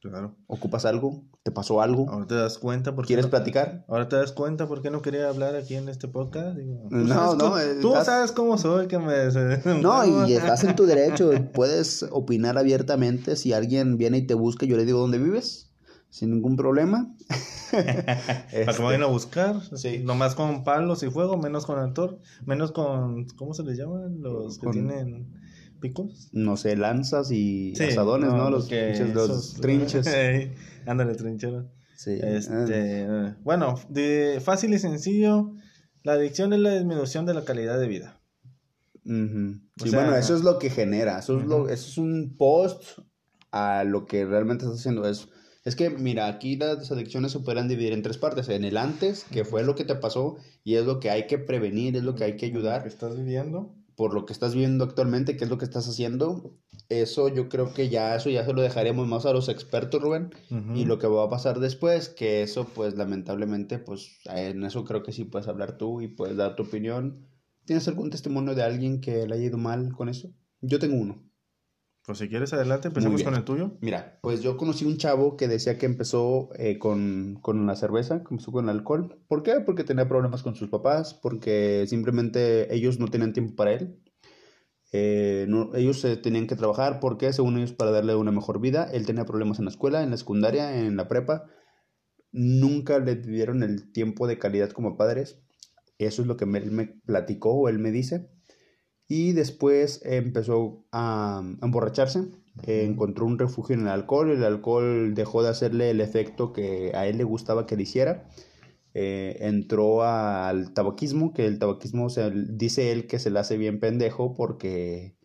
[0.00, 0.36] claro.
[0.46, 1.24] ¿Ocupas algo?
[1.42, 2.08] ¿Te pasó algo?
[2.08, 3.84] Ahora te das cuenta por qué ¿Quieres no- platicar?
[3.88, 6.56] Ahora te das cuenta por qué no quería hablar aquí en este podcast.
[6.56, 9.12] Digo, No, sabes no, eh, Tú estás- sabes cómo soy, que me...
[9.82, 13.34] No, y estás en tu derecho, puedes opinar abiertamente.
[13.36, 15.67] Si alguien viene y te busca, yo le digo dónde vives,
[16.10, 17.14] sin ningún problema.
[17.70, 19.56] Para que Este, vayan a buscar.
[19.76, 19.98] Sí.
[20.04, 23.26] Nomás con palos y fuego, menos con actor, menos con...
[23.36, 24.20] ¿Cómo se les llaman?
[24.20, 25.34] Los que tienen
[25.80, 26.28] picos.
[26.32, 28.50] no sé, lanzas y Sí, asadones, ¿no?
[28.50, 30.08] Los, porque pinches- los esos- trinches.
[30.86, 31.66] Ándale, trinchera.
[31.96, 32.18] Sí.
[32.22, 33.06] Este,
[33.42, 35.52] bueno, de fácil y sencillo,
[36.04, 38.20] la adicción es la disminución de la calidad de vida.
[39.04, 42.98] Sí, sea, bueno, eso es lo que genera, eso es, lo, eso es un post
[43.50, 45.08] a lo que realmente estás haciendo.
[45.08, 45.28] Es,
[45.68, 48.48] es que, mira, aquí las adicciones se pueden dividir en tres partes.
[48.48, 51.38] En el antes, que fue lo que te pasó, y es lo que hay que
[51.38, 53.74] prevenir, es lo que hay que ayudar, estás viviendo.
[53.98, 56.54] por lo que estás viviendo actualmente, qué es lo que estás haciendo.
[56.88, 60.30] Eso yo creo que ya, eso ya se lo dejaríamos más a los expertos, Rubén.
[60.76, 65.02] Y lo que va a pasar después, que eso, pues, lamentablemente, pues, en eso creo
[65.02, 67.26] que sí puedes hablar tú y puedes dar tu opinión.
[67.64, 70.32] ¿Tienes algún testimonio de alguien que le haya ido mal con eso?
[70.60, 71.27] Yo tengo uno.
[72.08, 73.76] Pues si quieres adelante, empecemos con el tuyo.
[73.82, 78.20] Mira, pues yo conocí un chavo que decía que empezó eh, con, con la cerveza,
[78.24, 79.20] que empezó con el alcohol.
[79.28, 79.60] ¿Por qué?
[79.60, 84.00] Porque tenía problemas con sus papás, porque simplemente ellos no tenían tiempo para él.
[84.92, 88.88] Eh, no- ellos eh, tenían que trabajar porque, según ellos, para darle una mejor vida.
[88.90, 91.44] Él tenía problemas en la escuela, en la secundaria, en la prepa.
[92.32, 95.40] Nunca le dieron el tiempo de calidad como padres.
[95.98, 98.30] Eso es lo que él me platicó o él me dice.
[99.08, 102.28] Y después empezó a emborracharse.
[102.66, 104.30] Eh, encontró un refugio en el alcohol.
[104.30, 108.28] El alcohol dejó de hacerle el efecto que a él le gustaba que le hiciera.
[108.94, 112.08] Eh, entró al tabaquismo, que el tabaquismo
[112.48, 115.16] dice él que se le hace bien pendejo porque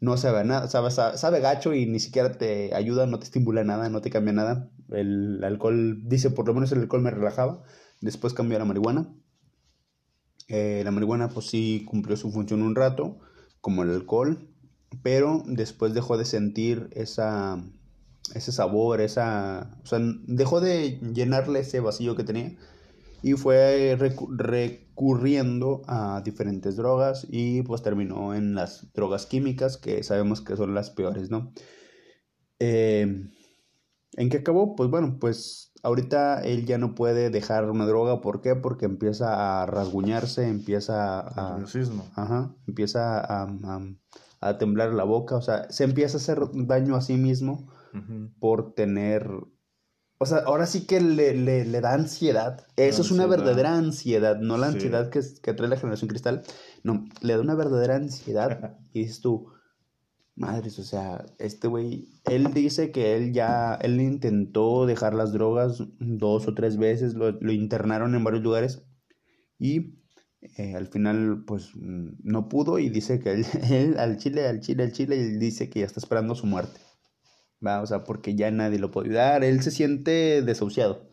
[0.00, 3.64] no sabe nada, sabe, sabe, sabe gacho y ni siquiera te ayuda, no te estimula
[3.64, 4.70] nada, no te cambia nada.
[4.90, 7.62] El alcohol, dice, por lo menos el alcohol me relajaba.
[8.00, 9.14] Después cambió a la marihuana.
[10.48, 13.18] Eh, la marihuana pues sí cumplió su función un rato,
[13.62, 14.50] como el alcohol,
[15.02, 17.64] pero después dejó de sentir esa,
[18.34, 22.56] ese sabor, esa, o sea, dejó de llenarle ese vacío que tenía
[23.22, 30.02] y fue recu- recurriendo a diferentes drogas y pues terminó en las drogas químicas que
[30.04, 31.52] sabemos que son las peores, ¿no?
[32.58, 33.28] Eh,
[34.16, 34.76] ¿En qué acabó?
[34.76, 38.20] Pues bueno, pues ahorita él ya no puede dejar una droga.
[38.20, 38.54] ¿Por qué?
[38.54, 41.52] Porque empieza a rasguñarse, empieza a...
[41.52, 42.06] Nerviosismo.
[42.14, 43.80] Ajá, empieza a, a,
[44.40, 47.68] a temblar la boca, o sea, se empieza a hacer daño a sí mismo
[48.38, 49.28] por tener...
[50.18, 52.64] O sea, ahora sí que le, le, le da ansiedad.
[52.76, 53.44] Eso es una Ansiedad.
[53.44, 54.74] verdadera ansiedad, no la Sí.
[54.74, 56.42] ansiedad que, que trae la generación cristal.
[56.84, 58.76] No, le da una verdadera ansiedad.
[58.92, 59.48] y dices tú,
[60.34, 65.82] madres, o sea, este güey, él dice que él ya, él intentó dejar las drogas
[65.98, 68.82] dos o tres veces, lo, lo internaron en varios lugares
[69.58, 70.02] y
[70.56, 74.82] eh, al final, pues, no pudo y dice que él, él al chile, al chile,
[74.82, 76.80] al chile, él dice que ya está esperando su muerte.
[77.64, 81.08] Va, o sea, porque ya nadie lo puede ayudar, él se siente desahuciado.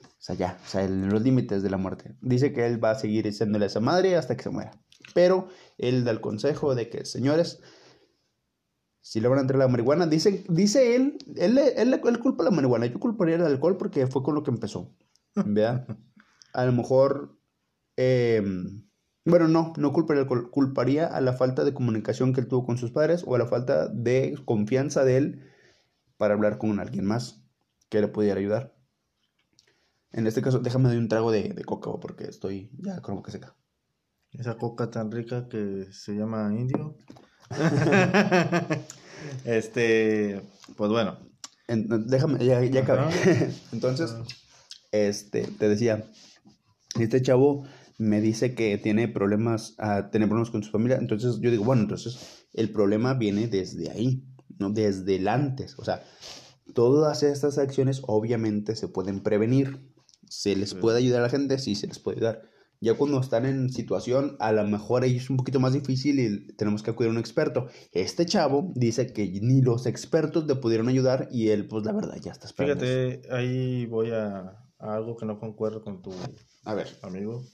[0.00, 2.14] O sea, ya, o sea, en los límites de la muerte.
[2.20, 4.70] Dice que él va a seguir diciéndole a esa madre hasta que se muera.
[5.14, 7.60] Pero él da el consejo de que, señores,
[9.08, 12.50] si le van a entrar la marihuana, dice, dice él, él, él, él, culpa la
[12.50, 14.94] marihuana, yo culparía el alcohol porque fue con lo que empezó.
[15.34, 15.86] ¿Vea?
[16.52, 17.38] A lo mejor,
[17.96, 18.42] eh,
[19.24, 22.66] bueno, no, no culparía el alcohol, culparía a la falta de comunicación que él tuvo
[22.66, 25.42] con sus padres o a la falta de confianza de él
[26.18, 27.42] para hablar con alguien más
[27.88, 28.76] que le pudiera ayudar.
[30.12, 33.30] En este caso, déjame dar un trago de, de coca porque estoy ya como que
[33.30, 33.56] seca.
[34.32, 36.94] Esa coca tan rica que se llama indio.
[39.44, 40.40] este,
[40.76, 41.18] pues bueno.
[41.66, 43.10] déjame, ya, ya acabé.
[43.72, 44.14] Entonces,
[44.92, 46.04] este, te decía,
[46.98, 47.64] este chavo
[47.98, 50.96] me dice que tiene problemas, uh, tiene problemas con su familia.
[50.96, 54.24] Entonces yo digo, bueno, entonces el problema viene desde ahí,
[54.58, 54.70] ¿no?
[54.70, 55.78] Desde el antes.
[55.78, 56.04] O sea,
[56.74, 59.92] todas estas acciones obviamente se pueden prevenir.
[60.28, 61.58] ¿Se les puede ayudar a la gente?
[61.58, 62.42] Sí, se les puede ayudar.
[62.80, 66.46] Ya cuando están en situación, a lo mejor ahí es un poquito más difícil y
[66.54, 67.66] tenemos que acudir a un experto.
[67.92, 72.16] Este chavo dice que ni los expertos le pudieron ayudar y él, pues la verdad,
[72.20, 72.84] ya está esperando.
[72.84, 76.12] Fíjate, ahí voy a, algo que no concuerdo con tu
[76.64, 76.88] a ver.
[77.02, 77.44] amigo.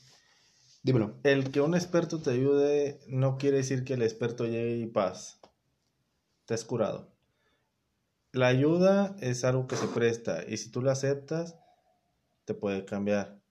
[0.83, 1.19] Dímelo.
[1.23, 5.41] El que un experto te ayude no quiere decir que el experto llegue y paz.
[6.45, 7.15] Te has curado.
[8.33, 11.57] La ayuda es algo que se presta y si tú la aceptas,
[12.45, 13.44] te puede cambiar.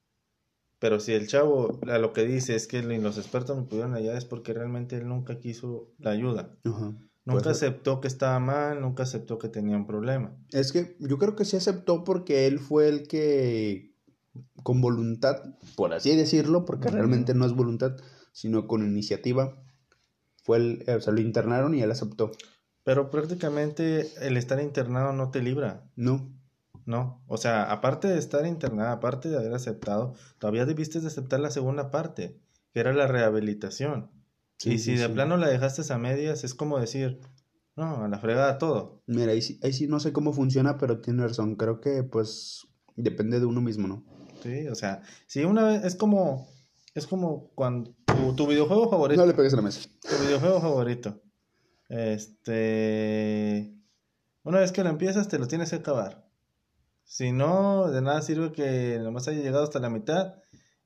[0.84, 4.18] Pero si el chavo a lo que dice es que los expertos me pudieron ayudar
[4.18, 6.58] es porque realmente él nunca quiso la ayuda.
[7.24, 10.36] Nunca aceptó que estaba mal, nunca aceptó que tenía un problema.
[10.52, 13.96] Es que yo creo que sí aceptó porque él fue el que,
[14.62, 17.96] con voluntad, por así decirlo, porque realmente no es voluntad,
[18.34, 19.56] sino con iniciativa,
[20.44, 22.32] fue el, o sea, lo internaron y él aceptó.
[22.84, 25.90] Pero prácticamente el estar internado no te libra.
[25.96, 26.30] No.
[26.86, 31.40] No, o sea, aparte de estar internado, aparte de haber aceptado, todavía debiste de aceptar
[31.40, 32.40] la segunda parte,
[32.74, 34.12] que era la rehabilitación.
[34.66, 37.20] y si de plano la dejaste a medias, es como decir,
[37.76, 39.02] no, a la fregada todo.
[39.08, 41.56] Mira, ahí sí, ahí sí no sé cómo funciona, pero tiene razón.
[41.56, 44.04] Creo que pues depende de uno mismo, ¿no?
[44.44, 46.48] Sí, o sea, si una vez es como
[46.94, 49.22] es como cuando tu, tu videojuego favorito.
[49.22, 49.90] No le pegues a la mesa.
[50.02, 51.22] Tu videojuego favorito.
[51.90, 53.74] Este.
[54.44, 56.23] Una vez que lo empiezas, te lo tienes que acabar.
[57.04, 60.36] Si no, de nada sirve que nomás haya llegado hasta la mitad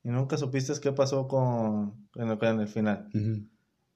[0.04, 3.10] y nunca supiste qué pasó con en el, en el final.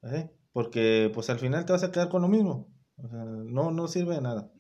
[0.03, 0.31] ¿Eh?
[0.53, 2.73] Porque pues al final te vas a quedar con lo mismo.
[2.97, 4.51] O sea, no, no sirve de nada.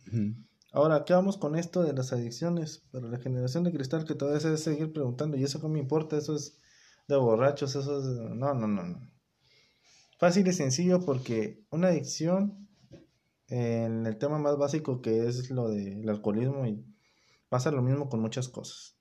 [0.73, 2.87] Ahora, ¿qué vamos con esto de las adicciones?
[2.91, 5.79] Para la generación de cristal que todavía se debe seguir preguntando, ¿y eso qué me
[5.79, 6.17] importa?
[6.17, 6.57] Eso es
[7.07, 8.05] de borrachos, eso es...
[8.05, 9.11] No, no, no, no.
[10.17, 12.69] Fácil y sencillo porque una adicción,
[13.47, 16.85] en el tema más básico que es lo del alcoholismo, y
[17.51, 18.95] pasa lo mismo con muchas cosas.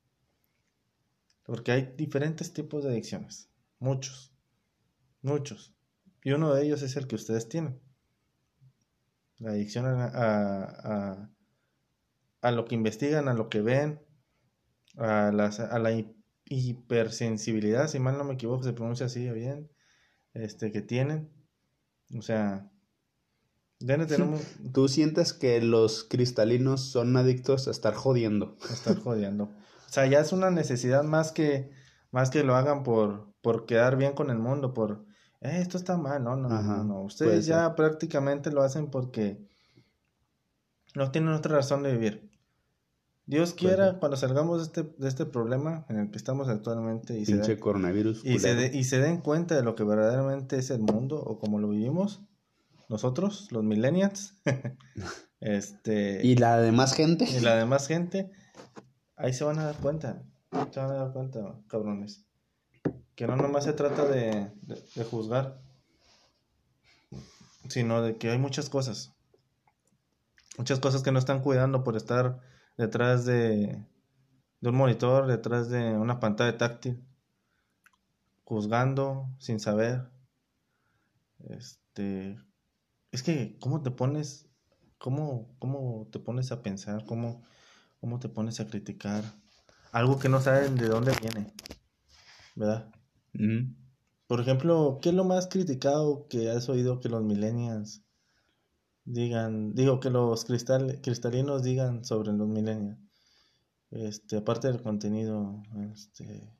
[1.44, 4.34] Porque hay diferentes tipos de adicciones, muchos,
[5.22, 5.72] muchos.
[6.24, 7.80] Y uno de ellos es el que ustedes tienen.
[9.38, 11.30] La adicción a, a,
[12.42, 14.02] a, lo que investigan, a lo que ven,
[14.96, 15.92] a, las, a la
[16.46, 19.70] hipersensibilidad, si mal no me equivoco, se pronuncia así bien
[20.34, 21.30] este, que tienen.
[22.18, 22.68] O sea,
[23.86, 24.40] tenemos...
[24.72, 28.56] ¿Tú sientes que los cristalinos son adictos a estar jodiendo?
[28.68, 29.44] A estar jodiendo.
[29.44, 31.70] O sea, ya es una necesidad más que,
[32.10, 35.04] más que lo hagan por, por quedar bien con el mundo, por,
[35.40, 37.02] eh, esto está mal, no, no, no, no.
[37.02, 39.48] Ustedes ya prácticamente lo hacen porque
[40.94, 42.30] no tienen otra razón de vivir.
[43.26, 47.24] Dios quiera, cuando salgamos de este, de este problema en el que estamos actualmente y,
[47.24, 50.80] se den, coronavirus y se, y se den cuenta de lo que verdaderamente es el
[50.80, 52.22] mundo o como lo vivimos,
[52.90, 54.34] nosotros, los millennials,
[55.40, 56.20] este...
[56.22, 57.24] ¿Y la demás gente?
[57.24, 58.30] Y la demás gente,
[59.16, 60.22] ahí se van a dar cuenta,
[60.70, 62.26] se van a dar cuenta, cabrones.
[63.14, 65.62] Que no nomás se trata de, de juzgar,
[67.68, 69.14] sino de que hay muchas cosas.
[70.58, 72.40] Muchas cosas que no están cuidando por estar
[72.76, 73.86] detrás de,
[74.62, 77.02] un monitor, detrás de una pantalla táctil,
[78.44, 80.10] juzgando sin saber.
[81.48, 82.38] Este,
[83.12, 84.48] es que, ¿cómo te pones,
[84.98, 87.42] cómo, cómo te pones a pensar, cómo,
[88.00, 89.24] cómo te pones a criticar
[89.92, 91.52] algo que no saben de dónde viene,
[92.54, 92.90] ¿verdad?
[94.26, 98.02] Por ejemplo, ¿qué es lo más criticado que has oído que los millennials
[99.04, 102.98] digan, digo que los cristal, cristalinos digan sobre los millennials.
[103.90, 106.56] Este, aparte del contenido, este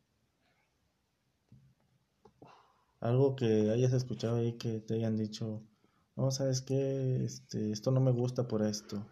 [2.98, 5.62] algo que hayas escuchado ahí que te hayan dicho,
[6.21, 9.07] no, sabes qué, este, esto no me gusta por esto.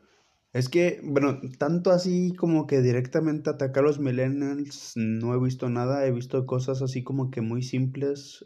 [0.52, 5.68] Es que, bueno, tanto así como que directamente atacar a los millennials, no he visto
[5.68, 8.44] nada, he visto cosas así como que muy simples,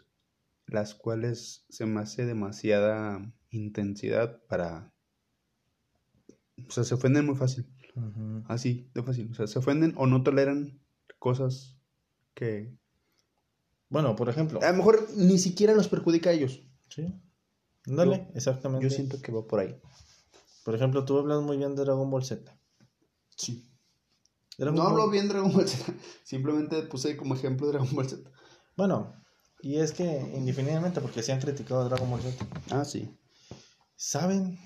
[0.67, 4.93] las cuales se me hace demasiada intensidad para...
[6.69, 7.67] O sea, se ofenden muy fácil,
[8.47, 9.31] así, de fácil.
[9.31, 10.81] O sea, se ofenden o no toleran
[11.19, 11.79] cosas
[12.35, 12.77] que
[13.89, 14.61] Bueno, por ejemplo.
[14.63, 16.63] a lo mejor ni siquiera los perjudica a ellos.
[16.89, 17.13] Sí.
[17.87, 18.85] Dale, Yo- exactamente.
[18.89, 19.77] Yo siento que va por ahí.
[20.65, 22.57] Por ejemplo, tú hablas muy bien de Dragon Ball Z.
[23.37, 23.69] Sí.
[24.59, 25.93] Dragon No Ball- hablo bien Dragon Ball Z,
[26.25, 28.31] simplemente puse como ejemplo Dragon Ball Z.
[28.77, 29.13] Bueno,
[29.61, 30.05] y es que
[30.37, 32.47] indefinidamente, porque se han criticado a Dragon Ball Z.
[32.71, 33.11] Ah, sí.
[33.97, 34.59] ¿Saben?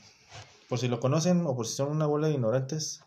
[0.69, 3.01] Por si lo conocen o por si son una bola de ignorantes.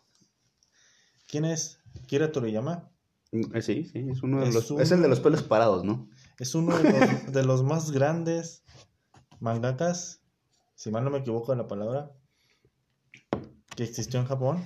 [1.28, 2.90] ¿Quién es Kira Toriyama?
[3.32, 4.70] Mm, eh, Sí, sí, es uno de Es los...
[4.70, 6.08] un- Es el de los pelos parados, ¿no?
[6.38, 8.62] Es uno de los, de los más grandes
[9.40, 10.20] mangakas,
[10.74, 12.12] si mal no me equivoco en la palabra,
[13.76, 14.62] que existió en Japón.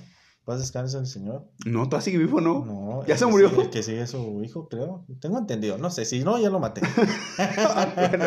[0.47, 1.49] ¿Vas a descansar el señor?
[1.65, 2.67] No, todavía sigue vivo, ¿no?
[2.67, 3.07] No.
[3.07, 3.49] ¿Ya se que murió?
[3.49, 5.07] sigue- El que sigue su hijo, creo.
[5.19, 5.79] Tengo entendido.
[5.79, 6.83] No sé, si no, ya lo maté.
[7.97, 8.25] Bueno,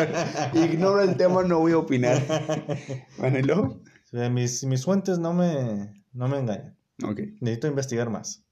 [0.66, 2.20] ignoro el tema, no voy a opinar.
[3.18, 3.80] Bueno, ¿y luego?
[4.12, 6.76] Eh, Mis, mis fuentes no me, no me engañan.
[7.04, 8.42] Ok, Necesito investigar más.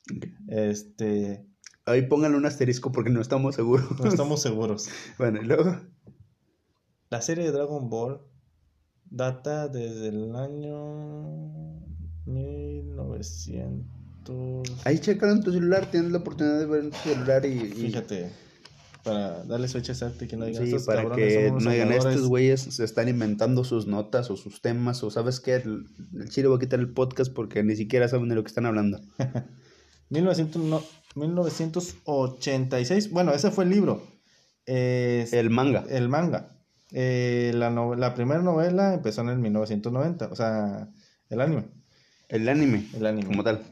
[0.46, 1.44] Este,
[1.86, 3.98] Ahí pónganle un asterisco porque no estamos seguros.
[3.98, 4.88] no estamos seguros.
[5.18, 5.76] Bueno, ¿y luego?
[7.10, 8.20] La serie de Dragon Ball
[9.08, 11.80] data desde el año
[12.26, 14.68] 1900.
[14.84, 17.50] Ahí checaron en tu celular, tienes la oportunidad de ver en tu celular y...
[17.52, 18.30] y- Fíjate,
[19.04, 22.16] para darle fecha exacta y que no digan Sí, estos para que no digan habladores".
[22.16, 25.86] estos güeyes se están inventando sus notas o sus temas o sabes qué, el,
[26.18, 28.66] el chile va a quitar el podcast porque ni siquiera saben de lo que están
[28.66, 29.00] hablando.
[30.10, 30.82] 1900 no,
[31.14, 33.10] 1986.
[33.10, 34.02] Bueno, ese fue el libro.
[34.66, 35.84] El manga.
[35.88, 36.55] el manga.
[36.92, 40.26] Eh, la, no- la primera novela empezó en el 1990.
[40.28, 40.88] O sea,
[41.28, 41.64] el anime.
[42.28, 42.86] El anime.
[42.94, 43.26] El anime.
[43.26, 43.62] Como tal.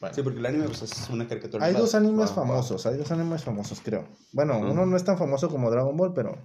[0.00, 0.14] Bueno.
[0.14, 1.64] Sí, porque el anime pues, es una caricatura.
[1.64, 2.86] Hay dos animes famosos.
[2.86, 4.06] Hay dos animes famosos, creo.
[4.32, 6.38] Bueno, uno no es tan famoso como Dragon Ball, pero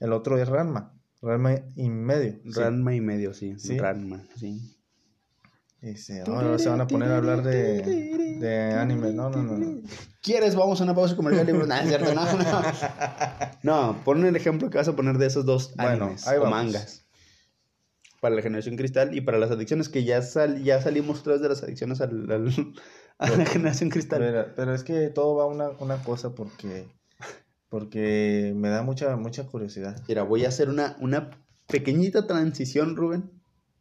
[0.00, 0.92] el otro es Ranma.
[1.22, 2.34] Ranma y medio.
[2.44, 2.50] Sí.
[2.60, 3.54] Ranma y medio, sí.
[3.58, 3.78] Sí.
[3.78, 4.76] Ranma, sí.
[5.84, 7.82] Y se, ahora se van a poner a hablar de,
[8.40, 9.12] de anime.
[9.12, 9.58] No, no, no.
[9.58, 9.80] no.
[10.22, 10.54] ¿Quieres?
[10.54, 12.62] Vamos a una pausa comercial no, es cierto, no, no.
[13.62, 16.46] No, pon el ejemplo que vas a poner de esos dos Bueno, animes ahí o
[16.46, 17.04] mangas.
[18.20, 21.48] Para la generación cristal y para las adicciones, que ya sal, ya salimos vez de
[21.50, 22.72] las adicciones al, al-
[23.18, 24.20] a la generación cristal.
[24.20, 26.86] Pero, pero es que todo va una, una cosa porque
[27.68, 30.00] porque me da mucha mucha curiosidad.
[30.08, 31.30] Mira, voy a hacer una, una
[31.66, 33.30] pequeñita transición, Rubén.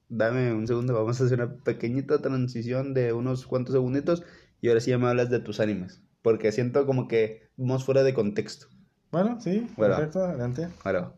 [0.10, 4.24] Dame un segundo, vamos a hacer una pequeñita transición de unos cuantos segunditos
[4.62, 6.02] y ahora sí ya me hablas de tus animes.
[6.22, 8.68] Porque siento como que vamos fuera de contexto.
[9.12, 9.96] Bueno, sí, Bueno.
[9.96, 10.70] perfecto, adelante.
[10.84, 11.14] Ahora.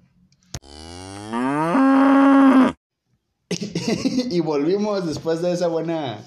[4.30, 6.20] y volvimos después de esa buena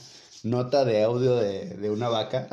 [0.44, 2.48] nota de audio de, de una vaca.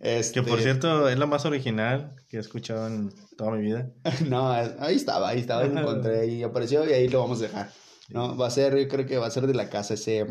[0.00, 3.90] Este, Que por cierto es la más original que he escuchado en toda mi vida.
[4.28, 7.70] No, ahí estaba, ahí estaba, lo encontré y apareció y ahí lo vamos a dejar.
[8.10, 10.24] No, va a ser, yo creo que va a ser de la casa ese.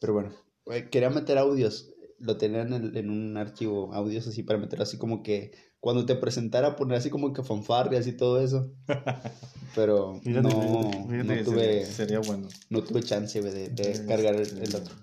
[0.00, 0.32] Pero bueno,
[0.66, 1.90] eh, quería meter audios.
[2.18, 6.14] Lo tenía en, en un archivo, audios así para meter así como que cuando te
[6.16, 8.72] presentara poner así como que fanfarrias y todo eso.
[9.74, 12.48] Pero no, no tuve, sería, sería bueno.
[12.70, 14.94] no tuve chance de, de Este, cargar el, el otro.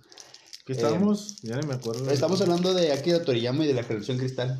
[0.66, 1.42] ¿Qué estábamos?
[1.44, 2.10] ya ni me acuerdo.
[2.10, 4.60] Estamos hablando de Akira Toriyama y de la generación cristal.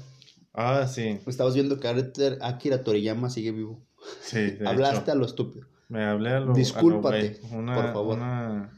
[0.54, 1.20] Ah, sí.
[1.26, 3.82] Estamos viendo que Akira- Toriyama sigue vivo.
[4.22, 5.12] Sí, Hablaste hecho.
[5.14, 5.66] a lo estúpido.
[5.94, 6.46] Me hablé a lo.
[6.46, 7.40] a lo Discúlpate.
[7.52, 8.18] Una- por favor.
[8.18, 8.70] una-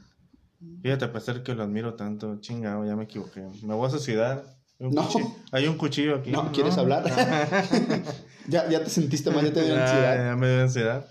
[0.82, 3.48] Fíjate, a pesar que lo admiro tanto, chingado, ya me equivoqué.
[3.64, 4.44] Me voy a suicidar.
[4.80, 5.04] Un, No.
[5.04, 6.32] cuchillo, hay un cuchillo aquí.
[6.32, 7.04] No, ¿quieres hablar?
[8.50, 10.26] ya, ya te sentiste mal, ya te dio Ya, ansiedad.
[10.32, 11.06] ya me dio ansiedad.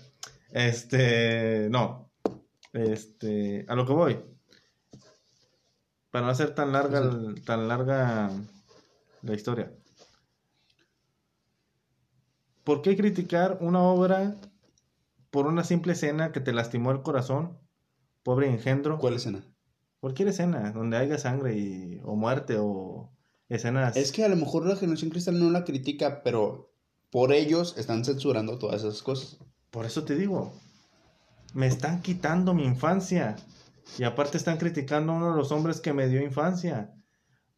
[0.51, 2.11] Este, no.
[2.73, 4.19] Este, a lo que voy.
[6.11, 8.29] Para no hacer tan larga, el- tan larga
[9.23, 9.71] la historia.
[12.63, 14.35] ¿Por qué criticar una obra
[15.35, 17.59] por una simple escena que te lastimó el corazón?
[18.23, 18.97] Pobre engendro.
[18.99, 19.43] ¿Cuál escena?
[19.99, 23.11] Cualquier escena donde haya sangre y, o muerte o
[23.49, 23.97] escenas.
[23.97, 26.71] Es que a lo mejor la generación cristal no la critica, pero
[27.11, 29.37] por ellos están censurando todas esas cosas.
[29.71, 30.53] Por eso te digo,
[31.53, 33.35] me están quitando mi infancia.
[33.99, 36.93] Y aparte están criticando a uno de los hombres que me dio infancia.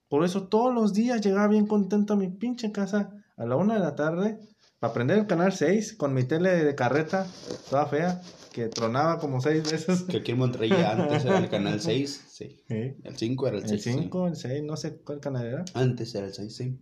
[0.09, 3.75] Por eso todos los días llegaba bien contento a mi pinche casa a la una
[3.75, 4.39] de la tarde
[4.79, 7.27] para prender el canal 6 con mi tele de carreta,
[7.69, 8.21] toda fea,
[8.51, 10.03] que tronaba como seis veces.
[10.03, 12.63] Que aquí en Monterrey antes era el canal 6, sí.
[12.67, 12.95] Sí.
[13.03, 13.87] El 5 era el 6.
[13.87, 15.65] El 5, el 6, no sé cuál canal era.
[15.73, 16.79] Antes era el 6, sí.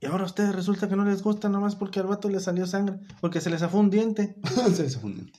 [0.00, 2.66] Y ahora a ustedes resulta que no les gusta nomás porque al vato le salió
[2.66, 4.36] sangre, porque se les zafó un diente.
[4.74, 5.38] Se les fue un diente.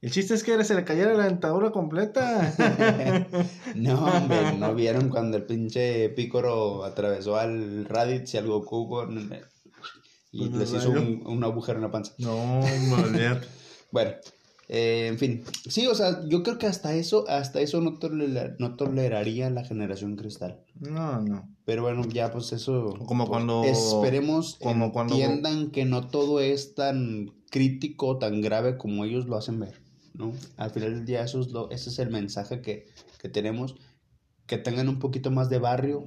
[0.00, 2.52] El chiste es que se le cayera la dentadura completa.
[3.74, 9.30] no, hombre, ¿no vieron cuando el pinche Pícoro atravesó al Raditz y al Goku con...
[10.36, 12.12] y Con les hizo un, un agujero en la panza?
[12.18, 13.46] no, moler.
[13.92, 14.10] Bueno,
[14.68, 15.44] eh, en fin.
[15.68, 19.62] Sí, o sea, yo creo que hasta eso, hasta eso no, tolera- no toleraría la
[19.64, 20.64] generación cristal.
[20.80, 21.48] No, no.
[21.64, 22.94] Pero bueno, ya pues eso.
[23.06, 29.04] Como cuando- Esperemos como cuando- entiendan que no todo es tan crítico, tan grave como
[29.04, 29.80] ellos lo hacen ver,
[30.12, 30.32] ¿no?
[30.56, 32.86] Al final del día eso es lo, ese es el mensaje que,
[33.20, 33.76] que tenemos,
[34.46, 36.04] que tengan un poquito más de barrio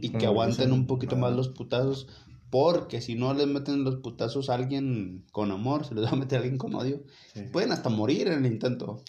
[0.00, 2.08] y que aguanten un poquito más los putazos,
[2.50, 6.16] porque si no les meten los putazos a alguien con amor, se les va a
[6.16, 7.02] meter a alguien con odio,
[7.34, 7.42] Sí.
[7.52, 9.02] pueden hasta morir en el intento.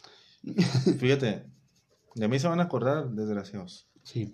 [1.00, 1.46] Fíjate,
[2.16, 3.88] de mí se van a acordar, desgraciados.
[4.04, 4.34] Sí.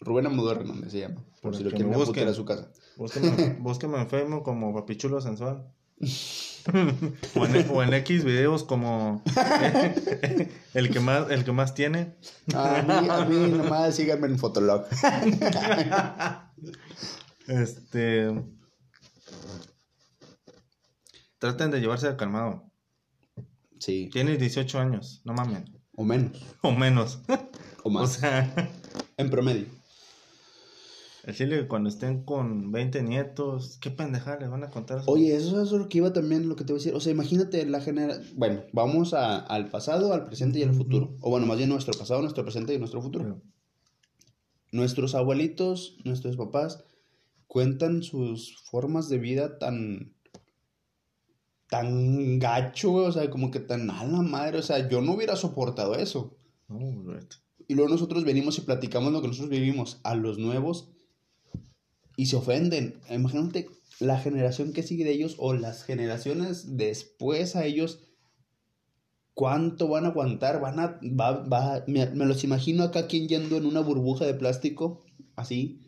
[0.00, 2.28] Rubén Amudor Hernández se llama, por Para si lo quieren busquen.
[2.28, 2.70] a su casa.
[2.96, 5.64] Búsqueme, búsqueme enfermo como papichulo sensual.
[7.36, 9.22] o, en, o en X videos como
[10.74, 12.14] el que más el que más tiene.
[12.54, 14.84] A mí, a mí nomás síganme en Fotolog.
[17.48, 18.30] Este
[21.38, 22.70] traten de llevarse de calmado.
[23.78, 25.64] Sí, Tienes 18 años, no mamen.
[25.96, 26.32] o menos,
[26.62, 27.18] O menos.
[27.28, 27.34] o
[27.88, 28.70] o más, sea,
[29.16, 29.66] en promedio.
[31.26, 34.98] decirle que cuando estén con 20 nietos, qué pendejada les van a contar.
[34.98, 36.94] a su- Oye, eso es lo que iba también, lo que te voy a decir.
[36.94, 38.24] O sea, imagínate la generación...
[38.36, 41.16] Bueno, vamos a- al pasado, al presente y al futuro.
[41.20, 43.42] O bueno, más bien nuestro pasado, nuestro presente y nuestro futuro.
[44.70, 46.84] Nuestros abuelitos, nuestros papás,
[47.52, 50.14] cuentan sus formas de vida tan...
[51.68, 55.12] Tan gacho, güey, o sea, como que tan a la madre, o sea, yo no
[55.12, 56.38] hubiera soportado eso.
[57.68, 60.92] Y luego nosotros venimos y platicamos lo que nosotros vivimos a los nuevos
[62.16, 63.00] y se ofenden.
[63.10, 63.68] Imagínate
[64.00, 68.00] la generación que sigue de ellos o las generaciones después a ellos.
[69.34, 70.58] ¿Cuánto van a aguantar?
[70.58, 74.32] Van a, va, va, me, me los imagino acá quien yendo en una burbuja de
[74.32, 75.04] plástico,
[75.36, 75.81] así.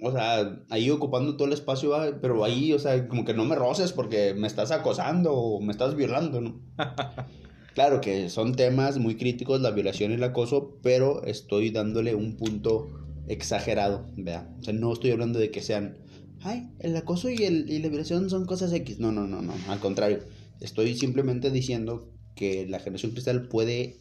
[0.00, 3.56] O sea, ahí ocupando todo el espacio, pero ahí, o sea, como que no me
[3.56, 6.60] roces porque me estás acosando o me estás violando, ¿no?
[7.74, 12.36] Claro que son temas muy críticos, la violación y el acoso, pero estoy dándole un
[12.36, 12.88] punto
[13.28, 14.52] exagerado, vea.
[14.58, 15.96] O sea, no estoy hablando de que sean,
[16.40, 18.98] ay, el acoso y, el, y la violación son cosas X.
[18.98, 20.24] No, no, no, no, al contrario.
[20.58, 24.00] Estoy simplemente diciendo que la generación cristal puede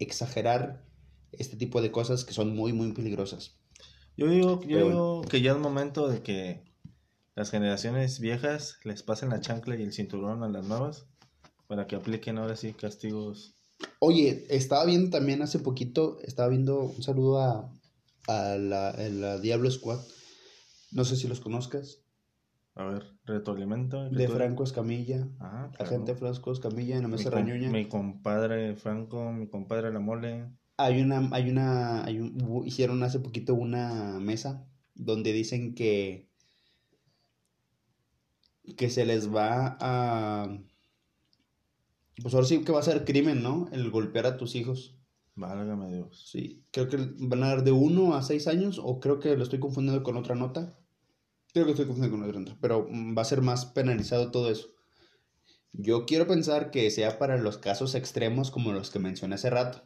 [0.00, 0.84] exagerar
[1.30, 3.61] este tipo de cosas que son muy, muy peligrosas.
[4.16, 6.62] Yo digo, yo Pero digo que ya es momento de que
[7.34, 11.06] las generaciones viejas les pasen la chancla y el cinturón a las nuevas
[11.66, 13.54] para que apliquen ahora sí castigos.
[14.00, 17.72] Oye, estaba viendo también hace poquito, estaba viendo un saludo a,
[18.28, 20.00] a la, a la Diablo Squad.
[20.92, 22.00] No sé si los conozcas.
[22.74, 24.08] A ver, retroalimento.
[24.10, 25.26] De Franco Escamilla.
[25.40, 25.84] Ah, claro.
[25.90, 27.70] Agente Franco Escamilla en la mi, mesa com- Rañuña.
[27.70, 30.50] mi compadre Franco, mi compadre La Mole.
[30.84, 36.28] Hay una, hay una, hay un- hubo- hicieron hace poquito una mesa donde dicen que,
[38.76, 40.48] que se les va a,
[42.22, 43.68] pues ahora sí que va a ser crimen, ¿no?
[43.72, 44.96] El golpear a tus hijos.
[45.34, 46.28] Válgame Dios.
[46.30, 49.42] Sí, creo que van a dar de uno a seis años o creo que lo
[49.42, 50.78] estoy confundiendo con otra nota.
[51.52, 54.50] Creo que estoy confundiendo con otra nota, pero mm, va a ser más penalizado todo
[54.50, 54.70] eso.
[55.74, 59.82] Yo quiero pensar que sea para los casos extremos como los que mencioné hace rato.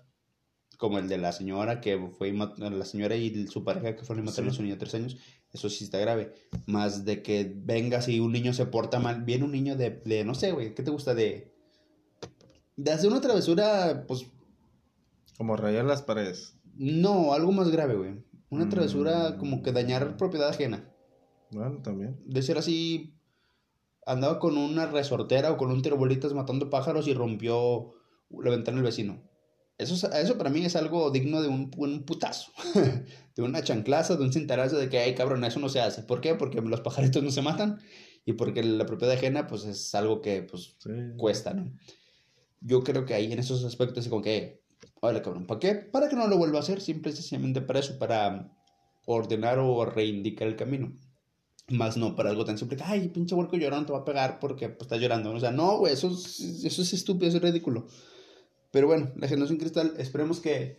[0.77, 4.27] Como el de la señora que fue la señora y su pareja que fueron y
[4.29, 5.17] mataron a su niño de tres años.
[5.53, 6.35] Eso sí está grave.
[6.67, 9.25] Más de que venga si un niño se porta mal.
[9.25, 11.15] Viene un niño de, de no sé, güey, ¿qué te gusta?
[11.15, 11.53] De,
[12.77, 14.27] de hacer una travesura, pues
[15.39, 16.57] Como rayar las paredes.
[16.75, 18.25] no, algo más grave, güey.
[18.51, 18.71] Una Mm.
[18.71, 20.93] travesura como que dañar propiedad ajena.
[21.51, 22.21] Bueno, también.
[22.27, 23.15] De ser así,
[24.05, 27.95] andaba con una resortera o con un tirabolitas matando pájaros y rompió
[28.31, 29.23] la ventana del vecino.
[29.79, 32.51] Eso, es- eso para mí es algo digno de un, un putazo,
[33.37, 36.03] de una chanclaza, de un cintarazo de que, ay cabrón, eso no se hace.
[36.03, 36.35] ¿Por qué?
[36.35, 37.79] Porque los pajaritos no se matan
[38.25, 40.91] y porque la propiedad ajena pues es algo que pues Sí.
[41.19, 41.71] cuesta, ¿no?
[42.63, 44.63] Yo creo que ahí en esos aspectos es como que,
[45.01, 45.75] órale cabrón, ¿para qué?
[45.75, 48.51] Para que no lo vuelva a hacer, simple y sencillamente para eso, para
[49.05, 50.97] ordenar o reivindicar el camino.
[51.69, 54.39] Más no para algo tan simple que, ay, pinche huerco llorando te va a pegar
[54.41, 55.33] porque pues, está llorando.
[55.33, 57.87] O sea, no, güey, eso es, eso es estúpido, eso es ridículo.
[58.77, 60.79] Pero bueno, la generación cristal, esperemos que,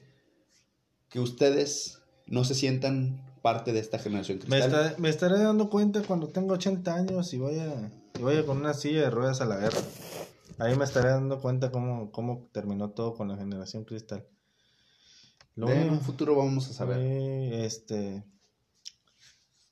[1.10, 4.86] que ustedes no se sientan parte de esta generación Me, cristal.
[4.86, 7.90] está- me estaré dando cuenta cuando tenga 80 años y vaya,
[8.20, 9.80] y vaya con una silla de ruedas a la guerra.
[10.60, 14.28] Ahí me estaré dando cuenta cómo, cómo terminó todo con la generación cristal.
[15.56, 17.00] Lo en un futuro vamos a saber.
[17.02, 18.24] eh, este.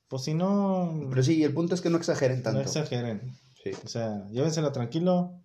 [0.07, 1.05] Pues si no.
[1.11, 2.57] Pero sí, el punto es que no exageren tanto.
[2.57, 3.37] no exageren.
[3.63, 3.69] Sí.
[3.83, 5.43] O sea, llévensela tranquilo.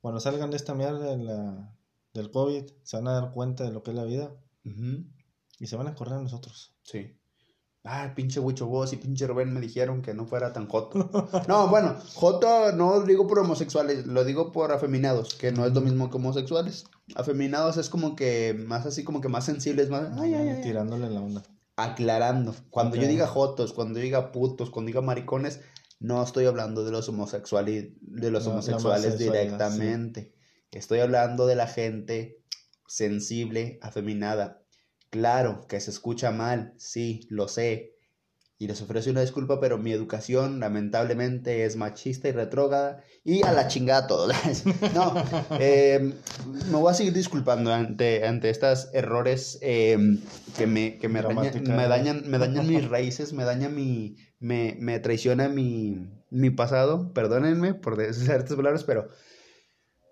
[0.00, 1.74] cuando salgan de esta mierda la,
[2.14, 4.34] del COVID, se van a dar cuenta de lo que es la vida
[5.58, 6.76] y se van a acordar de nosotros.
[6.82, 7.18] Sí.
[7.84, 11.10] Ah, pinche Huicho Boss y pinche Rubén me dijeron que no fuera tan joto.
[11.48, 15.72] No, bueno, joto no lo digo por homosexuales, lo digo por afeminados, que no es
[15.72, 16.84] lo mismo que homosexuales.
[17.14, 20.10] Afeminados es como que más así, como que más sensibles, más...
[20.18, 20.62] Ay, ay, ay.
[20.62, 21.42] Tirándole la onda.
[21.76, 22.54] Aclarando.
[22.68, 25.60] Cuando yo diga jotos, cuando yo diga putos, cuando diga maricones,
[26.00, 30.34] no estoy hablando de los homosexuales, de los No, homosexuales directamente.
[30.72, 32.42] Estoy hablando de la gente
[32.86, 34.62] sensible, afeminada.
[35.10, 37.94] Claro que se escucha mal, sí, lo sé.
[38.60, 43.04] Y les ofrezco una disculpa, pero mi educación lamentablemente es machista y retrógrada.
[43.24, 44.32] Y a la chingada todo.
[44.94, 45.14] no,
[45.60, 46.12] eh,
[46.68, 49.96] me voy a seguir disculpando ante, ante estos errores eh,
[50.56, 54.16] que, me, que me, me, dañan, me dañan mis raíces, me daña mi...
[54.40, 57.12] Me, me traiciona mi, mi pasado.
[57.12, 59.08] Perdónenme por decir ciertas palabras, pero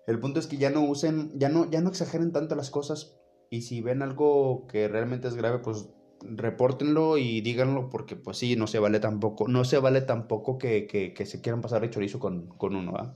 [0.07, 3.13] el punto es que ya no usen, ya no, ya no exageren tanto las cosas.
[3.49, 5.87] Y si ven algo que realmente es grave, pues
[6.21, 10.87] repórtenlo y díganlo porque pues sí, no se vale tampoco, no se vale tampoco que,
[10.87, 13.15] que, que se quieran pasar de chorizo con, con uno, ¿ah?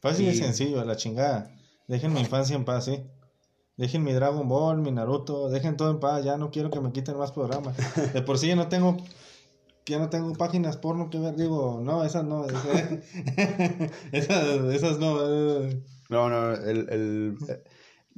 [0.00, 1.50] Fácil y Y- sencillo, a la chingada.
[1.88, 3.02] Dejen mi infancia en paz, ¿sí?
[3.76, 6.92] Dejen mi Dragon Ball, mi Naruto, dejen todo en paz, ya no quiero que me
[6.92, 7.76] quiten más programas.
[8.12, 8.96] De por sí ya no tengo
[9.86, 12.62] ya no tengo páginas porno que ver, digo, no, esas no, esas,
[14.12, 14.44] esas,
[14.74, 15.18] esas no.
[16.10, 17.62] No, no, el, el, eh,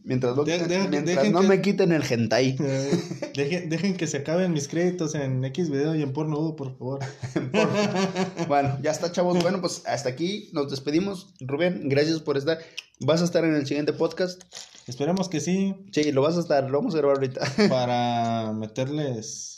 [0.05, 2.57] mientras no, De- de- mientras dejen no que- me quiten el hentai.
[2.61, 3.03] Eh,
[3.35, 7.01] Dejen, dejen que se acaben mis créditos en X video y en porno, por favor.
[7.53, 9.41] Por- Bueno, ya está, chavos.
[9.43, 11.35] Bueno, pues hasta aquí nos despedimos.
[11.41, 12.59] Rubén, gracias por estar.
[13.01, 14.43] ¿Vas a estar en el siguiente podcast?
[14.87, 17.41] Esperemos que sí, Sí, lo vas a estar, lo vamos a grabar ahorita.
[17.69, 19.54] para meterles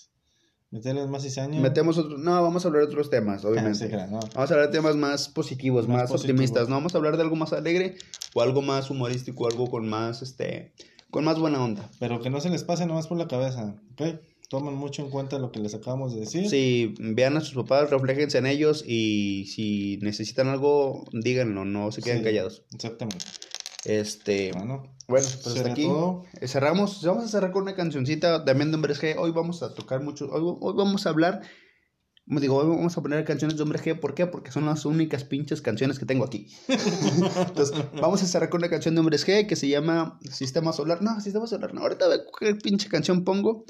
[0.71, 1.61] meterles más cizaña.
[1.61, 3.79] Metemos no, vamos a hablar de otros temas, Ah, obviamente.
[3.79, 4.21] sí, claro, no.
[4.35, 6.33] Vamos a hablar de temas más positivos, Más más, positivos.
[6.41, 6.69] optimistas.
[6.69, 7.97] No vamos a hablar de algo más alegre
[8.35, 10.73] o algo más humorístico, algo con más, este,
[11.11, 11.89] con más buena onda.
[12.01, 14.03] Pero que no se les pase nomás por la cabeza, ¿ok?
[14.49, 16.49] Tomen mucho en cuenta lo que les acabamos de decir.
[16.49, 22.01] Sí, vean a sus papás, refléjense en ellos y si necesitan algo, díganlo, no se
[22.01, 22.63] queden Sí, callados.
[22.73, 23.25] Exactamente.
[23.87, 25.85] Este, Bueno, bueno, pues hasta aquí.
[25.85, 26.25] todo.
[26.41, 29.15] Eh, Cerramos, vamos a cerrar con una cancioncita también de Hombres G.
[29.17, 31.43] Hoy vamos a tocar mucho, hoy, hoy vamos a hablar,
[32.27, 34.01] digo, hoy vamos a poner canciones de Hombres G.
[34.01, 34.27] ¿Por qué?
[34.27, 36.49] Porque son las únicas pinches canciones que tengo aquí.
[36.69, 41.01] Entonces, vamos a cerrar con una canción de Hombres G que se llama Sistema Solar.
[41.01, 41.83] No, Sistema Solar, no.
[41.83, 43.65] Ahorita veo qué pinche canción pongo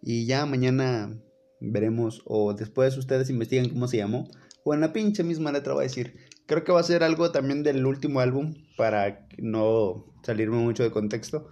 [0.00, 1.14] y ya mañana
[1.60, 4.30] veremos o después ustedes investigan cómo se llamó.
[4.64, 6.16] O en la pinche misma letra va a decir.
[6.48, 10.90] Creo que va a ser algo también del último álbum para no salirme mucho de
[10.90, 11.46] contexto.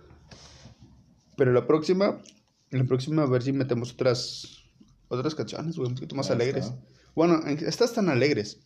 [1.36, 2.20] Pero la próxima,
[2.70, 4.64] la próxima a ver si metemos otras
[5.08, 6.64] otras canciones, güey, un poquito más Ahí alegres.
[6.66, 6.78] está.
[7.14, 8.58] Bueno, en- estas están alegres.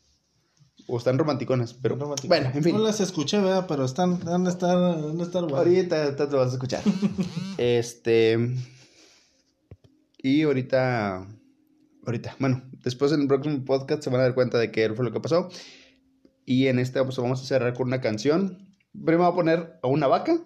[0.86, 2.28] O están romanticonas, pero Son románticos.
[2.28, 2.74] bueno, en fin.
[2.74, 3.66] No las escuché, ¿verdad?
[3.68, 5.54] Pero están, han de estar, han de estar guay.
[5.58, 6.82] Ahorita, ahorita te vas a escuchar.
[7.58, 8.56] este.
[10.18, 11.26] Y ahorita.
[12.06, 12.36] Ahorita.
[12.38, 15.12] Bueno, después en el próximo podcast se van a dar cuenta de qué fue lo
[15.12, 15.48] que pasó.
[16.44, 18.66] Y en este pues, vamos a cerrar con una canción.
[18.92, 20.38] Primero voy a poner a una vaca.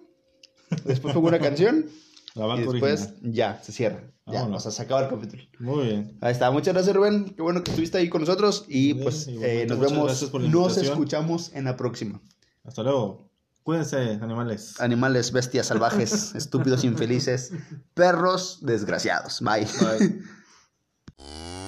[0.85, 1.85] Después pongo una canción.
[2.35, 3.33] La vaca y después original.
[3.33, 4.03] ya, se cierra.
[4.27, 5.43] Ya, o sea, se acaba el capítulo.
[5.59, 6.17] Muy bien.
[6.19, 6.51] Ahí está.
[6.51, 7.33] Muchas gracias, Rubén.
[7.35, 8.65] Qué bueno que estuviste ahí con nosotros.
[8.67, 10.33] Y bien, pues eh, nos vemos.
[10.33, 12.19] Nos escuchamos en la próxima.
[12.63, 13.29] Hasta luego.
[13.65, 14.79] Cuídense, animales.
[14.79, 17.51] Animales, bestias salvajes, estúpidos, infelices,
[17.93, 19.41] perros, desgraciados.
[19.41, 19.65] Bye.
[19.79, 20.21] Bye.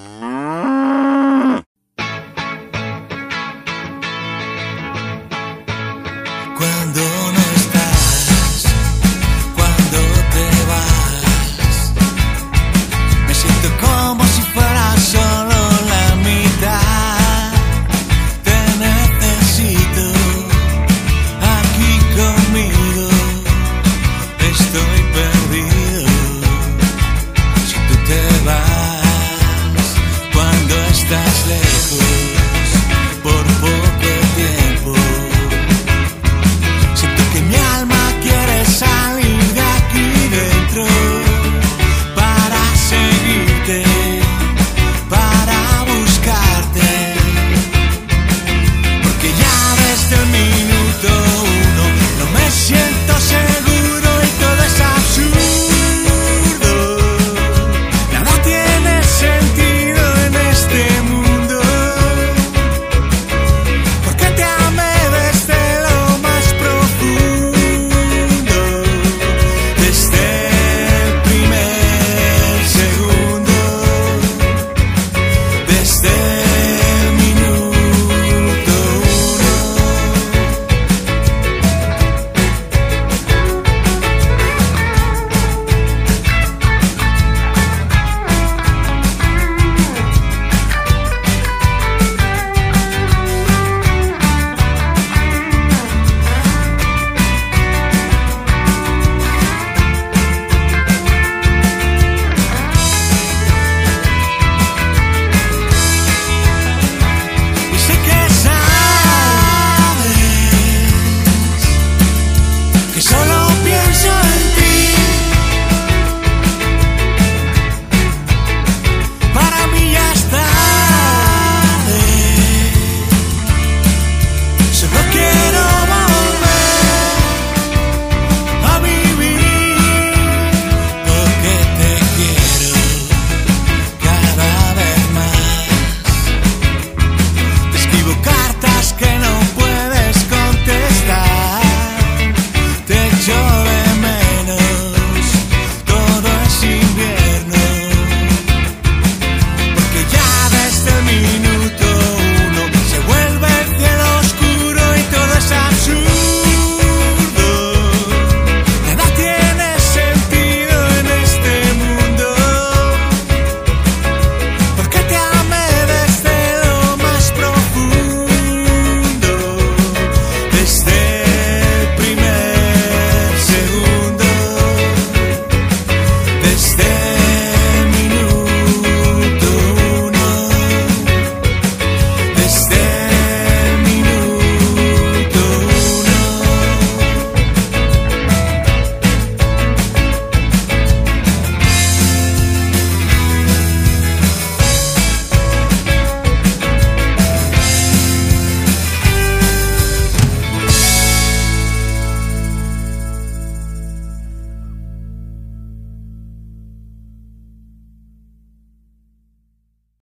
[113.00, 113.37] solo